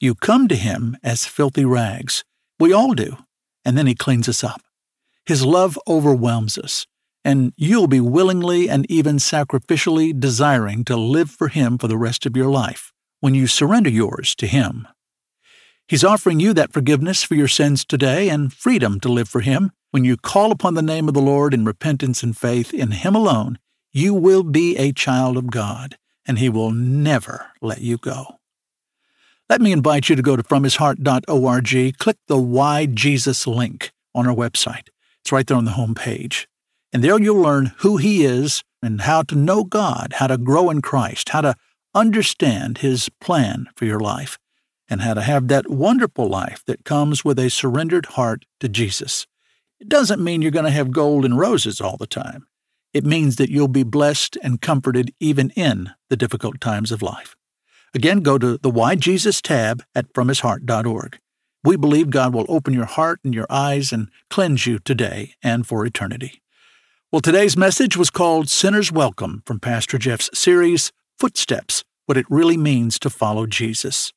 You 0.00 0.14
come 0.14 0.48
to 0.48 0.56
Him 0.56 0.96
as 1.02 1.26
filthy 1.26 1.64
rags. 1.64 2.24
We 2.58 2.72
all 2.72 2.94
do. 2.94 3.16
And 3.64 3.76
then 3.76 3.86
He 3.86 3.94
cleans 3.94 4.28
us 4.28 4.42
up. 4.42 4.62
His 5.26 5.44
love 5.44 5.78
overwhelms 5.86 6.58
us 6.58 6.86
and 7.24 7.52
you'll 7.56 7.86
be 7.86 8.00
willingly 8.00 8.68
and 8.68 8.90
even 8.90 9.16
sacrificially 9.16 10.18
desiring 10.18 10.84
to 10.84 10.96
live 10.96 11.30
for 11.30 11.48
Him 11.48 11.78
for 11.78 11.88
the 11.88 11.98
rest 11.98 12.26
of 12.26 12.36
your 12.36 12.50
life 12.50 12.92
when 13.20 13.34
you 13.34 13.46
surrender 13.46 13.90
yours 13.90 14.34
to 14.36 14.46
Him. 14.46 14.88
He's 15.86 16.04
offering 16.04 16.40
you 16.40 16.54
that 16.54 16.72
forgiveness 16.72 17.22
for 17.22 17.34
your 17.34 17.48
sins 17.48 17.84
today 17.84 18.28
and 18.28 18.52
freedom 18.52 19.00
to 19.00 19.08
live 19.08 19.28
for 19.28 19.40
Him. 19.40 19.72
When 19.90 20.04
you 20.04 20.16
call 20.16 20.52
upon 20.52 20.74
the 20.74 20.82
name 20.82 21.08
of 21.08 21.14
the 21.14 21.20
Lord 21.20 21.52
in 21.52 21.64
repentance 21.64 22.22
and 22.22 22.36
faith 22.36 22.72
in 22.72 22.92
Him 22.92 23.16
alone, 23.16 23.58
you 23.92 24.14
will 24.14 24.44
be 24.44 24.76
a 24.76 24.92
child 24.92 25.36
of 25.36 25.50
God, 25.50 25.98
and 26.24 26.38
He 26.38 26.48
will 26.48 26.70
never 26.70 27.46
let 27.60 27.80
you 27.80 27.98
go. 27.98 28.36
Let 29.48 29.60
me 29.60 29.72
invite 29.72 30.08
you 30.08 30.14
to 30.14 30.22
go 30.22 30.36
to 30.36 30.44
fromhisheart.org, 30.44 31.98
click 31.98 32.16
the 32.28 32.38
Why 32.38 32.86
Jesus 32.86 33.48
link 33.48 33.90
on 34.14 34.28
our 34.28 34.34
website. 34.34 34.90
It's 35.22 35.32
right 35.32 35.44
there 35.44 35.56
on 35.56 35.64
the 35.64 35.72
home 35.72 35.96
page. 35.96 36.46
And 36.92 37.04
there 37.04 37.20
you'll 37.20 37.40
learn 37.40 37.72
who 37.78 37.96
He 37.96 38.24
is 38.24 38.62
and 38.82 39.02
how 39.02 39.22
to 39.22 39.34
know 39.34 39.64
God, 39.64 40.14
how 40.16 40.26
to 40.26 40.38
grow 40.38 40.70
in 40.70 40.82
Christ, 40.82 41.30
how 41.30 41.40
to 41.42 41.54
understand 41.94 42.78
His 42.78 43.08
plan 43.20 43.68
for 43.76 43.84
your 43.84 44.00
life, 44.00 44.38
and 44.88 45.02
how 45.02 45.14
to 45.14 45.22
have 45.22 45.48
that 45.48 45.70
wonderful 45.70 46.28
life 46.28 46.62
that 46.66 46.84
comes 46.84 47.24
with 47.24 47.38
a 47.38 47.50
surrendered 47.50 48.06
heart 48.06 48.44
to 48.60 48.68
Jesus. 48.68 49.26
It 49.78 49.88
doesn't 49.88 50.22
mean 50.22 50.42
you're 50.42 50.50
going 50.50 50.64
to 50.64 50.70
have 50.70 50.90
gold 50.90 51.24
and 51.24 51.38
roses 51.38 51.80
all 51.80 51.96
the 51.96 52.06
time. 52.06 52.46
It 52.92 53.04
means 53.04 53.36
that 53.36 53.50
you'll 53.50 53.68
be 53.68 53.84
blessed 53.84 54.36
and 54.42 54.60
comforted 54.60 55.14
even 55.20 55.50
in 55.50 55.90
the 56.08 56.16
difficult 56.16 56.60
times 56.60 56.90
of 56.90 57.02
life. 57.02 57.36
Again, 57.94 58.20
go 58.20 58.36
to 58.36 58.58
the 58.58 58.70
Why 58.70 58.94
Jesus 58.94 59.40
tab 59.40 59.82
at 59.94 60.12
FromHisHeart.org. 60.12 61.18
We 61.62 61.76
believe 61.76 62.10
God 62.10 62.34
will 62.34 62.46
open 62.48 62.72
your 62.72 62.86
heart 62.86 63.20
and 63.24 63.34
your 63.34 63.46
eyes 63.50 63.92
and 63.92 64.08
cleanse 64.28 64.66
you 64.66 64.78
today 64.78 65.34
and 65.42 65.66
for 65.66 65.84
eternity. 65.84 66.42
Well, 67.12 67.20
today's 67.20 67.56
message 67.56 67.96
was 67.96 68.08
called 68.08 68.48
Sinner's 68.48 68.92
Welcome 68.92 69.42
from 69.44 69.58
Pastor 69.58 69.98
Jeff's 69.98 70.30
series, 70.32 70.92
Footsteps 71.18 71.82
What 72.06 72.16
It 72.16 72.24
Really 72.30 72.56
Means 72.56 73.00
to 73.00 73.10
Follow 73.10 73.46
Jesus. 73.46 74.12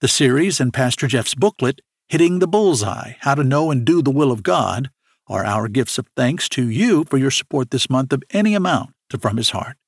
The 0.00 0.08
series 0.08 0.60
and 0.60 0.70
Pastor 0.70 1.06
Jeff's 1.06 1.34
booklet, 1.34 1.80
Hitting 2.06 2.40
the 2.40 2.46
Bullseye 2.46 3.12
How 3.20 3.34
to 3.34 3.42
Know 3.42 3.70
and 3.70 3.82
Do 3.82 4.02
the 4.02 4.10
Will 4.10 4.30
of 4.30 4.42
God, 4.42 4.90
are 5.26 5.42
our 5.42 5.68
gifts 5.68 5.96
of 5.96 6.06
thanks 6.18 6.50
to 6.50 6.68
you 6.68 7.04
for 7.04 7.16
your 7.16 7.30
support 7.30 7.70
this 7.70 7.88
month 7.88 8.12
of 8.12 8.22
any 8.28 8.54
amount 8.54 8.90
to 9.08 9.16
From 9.16 9.38
His 9.38 9.48
Heart. 9.48 9.78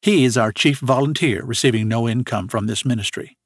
He 0.00 0.24
is 0.24 0.38
our 0.38 0.50
chief 0.50 0.78
volunteer, 0.78 1.44
receiving 1.44 1.88
no 1.88 2.08
income 2.08 2.48
from 2.48 2.68
this 2.68 2.86
ministry. 2.86 3.36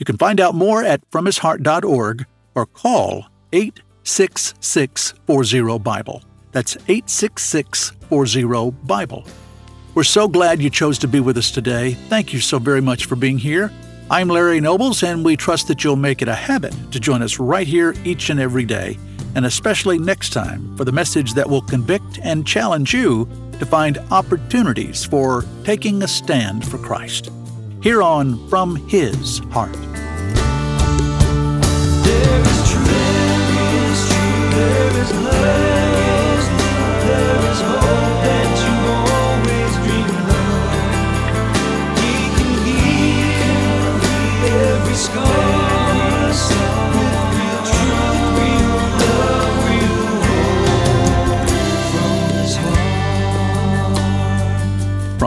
You 0.00 0.04
can 0.04 0.18
find 0.18 0.40
out 0.40 0.56
more 0.56 0.82
at 0.82 1.08
fromhisheart.org 1.12 2.26
or 2.56 2.66
call 2.66 3.26
866 3.52 5.14
40 5.28 5.78
Bible. 5.78 6.24
That's 6.54 6.76
866 6.76 7.90
40 8.08 8.70
Bible. 8.84 9.26
We're 9.96 10.04
so 10.04 10.28
glad 10.28 10.62
you 10.62 10.70
chose 10.70 11.00
to 11.00 11.08
be 11.08 11.18
with 11.18 11.36
us 11.36 11.50
today. 11.50 11.94
Thank 11.94 12.32
you 12.32 12.38
so 12.38 12.60
very 12.60 12.80
much 12.80 13.06
for 13.06 13.16
being 13.16 13.38
here. 13.38 13.72
I'm 14.08 14.28
Larry 14.28 14.60
Nobles, 14.60 15.02
and 15.02 15.24
we 15.24 15.36
trust 15.36 15.66
that 15.66 15.82
you'll 15.82 15.96
make 15.96 16.22
it 16.22 16.28
a 16.28 16.34
habit 16.34 16.72
to 16.92 17.00
join 17.00 17.22
us 17.22 17.40
right 17.40 17.66
here 17.66 17.92
each 18.04 18.30
and 18.30 18.38
every 18.38 18.64
day, 18.64 18.96
and 19.34 19.46
especially 19.46 19.98
next 19.98 20.32
time 20.32 20.76
for 20.76 20.84
the 20.84 20.92
message 20.92 21.34
that 21.34 21.50
will 21.50 21.62
convict 21.62 22.20
and 22.22 22.46
challenge 22.46 22.94
you 22.94 23.28
to 23.58 23.66
find 23.66 23.98
opportunities 24.12 25.04
for 25.04 25.44
taking 25.64 26.04
a 26.04 26.08
stand 26.08 26.64
for 26.64 26.78
Christ. 26.78 27.30
Here 27.82 28.00
on 28.00 28.48
From 28.48 28.76
His 28.86 29.40
Heart. 29.50 29.76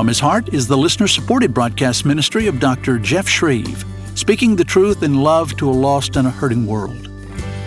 From 0.08 0.12
His 0.12 0.20
Heart 0.22 0.54
is 0.54 0.68
the 0.68 0.78
listener 0.78 1.10
supported 1.10 1.54
broadcast 1.54 2.06
ministry 2.06 2.48
of 2.48 2.62
Dr. 2.62 2.98
Jeff 2.98 3.28
Schreve, 3.28 3.84
speaking 4.18 4.56
the 4.56 4.64
truth 4.64 5.04
in 5.04 5.16
love 5.16 5.58
to 5.58 5.70
a 5.70 5.72
lost 5.72 6.16
and 6.16 6.26
a 6.26 6.32
hurting 6.32 6.66
world. 6.66 7.10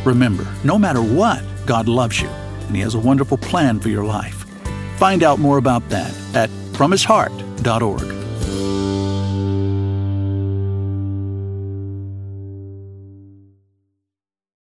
Remember, 0.07 0.47
no 0.65 0.79
matter 0.79 1.03
what, 1.03 1.45
God 1.67 1.87
loves 1.87 2.19
you, 2.19 2.29
and 2.29 2.75
He 2.75 2.81
has 2.81 2.95
a 2.95 2.99
wonderful 2.99 3.37
plan 3.37 3.79
for 3.79 3.91
your 3.91 4.05
life. 4.05 4.47
Find 4.97 5.23
out 5.23 5.39
more 5.39 5.59
about 5.59 5.87
that 5.91 6.15
at 6.35 6.49
fromhisheart.org. 6.73 8.20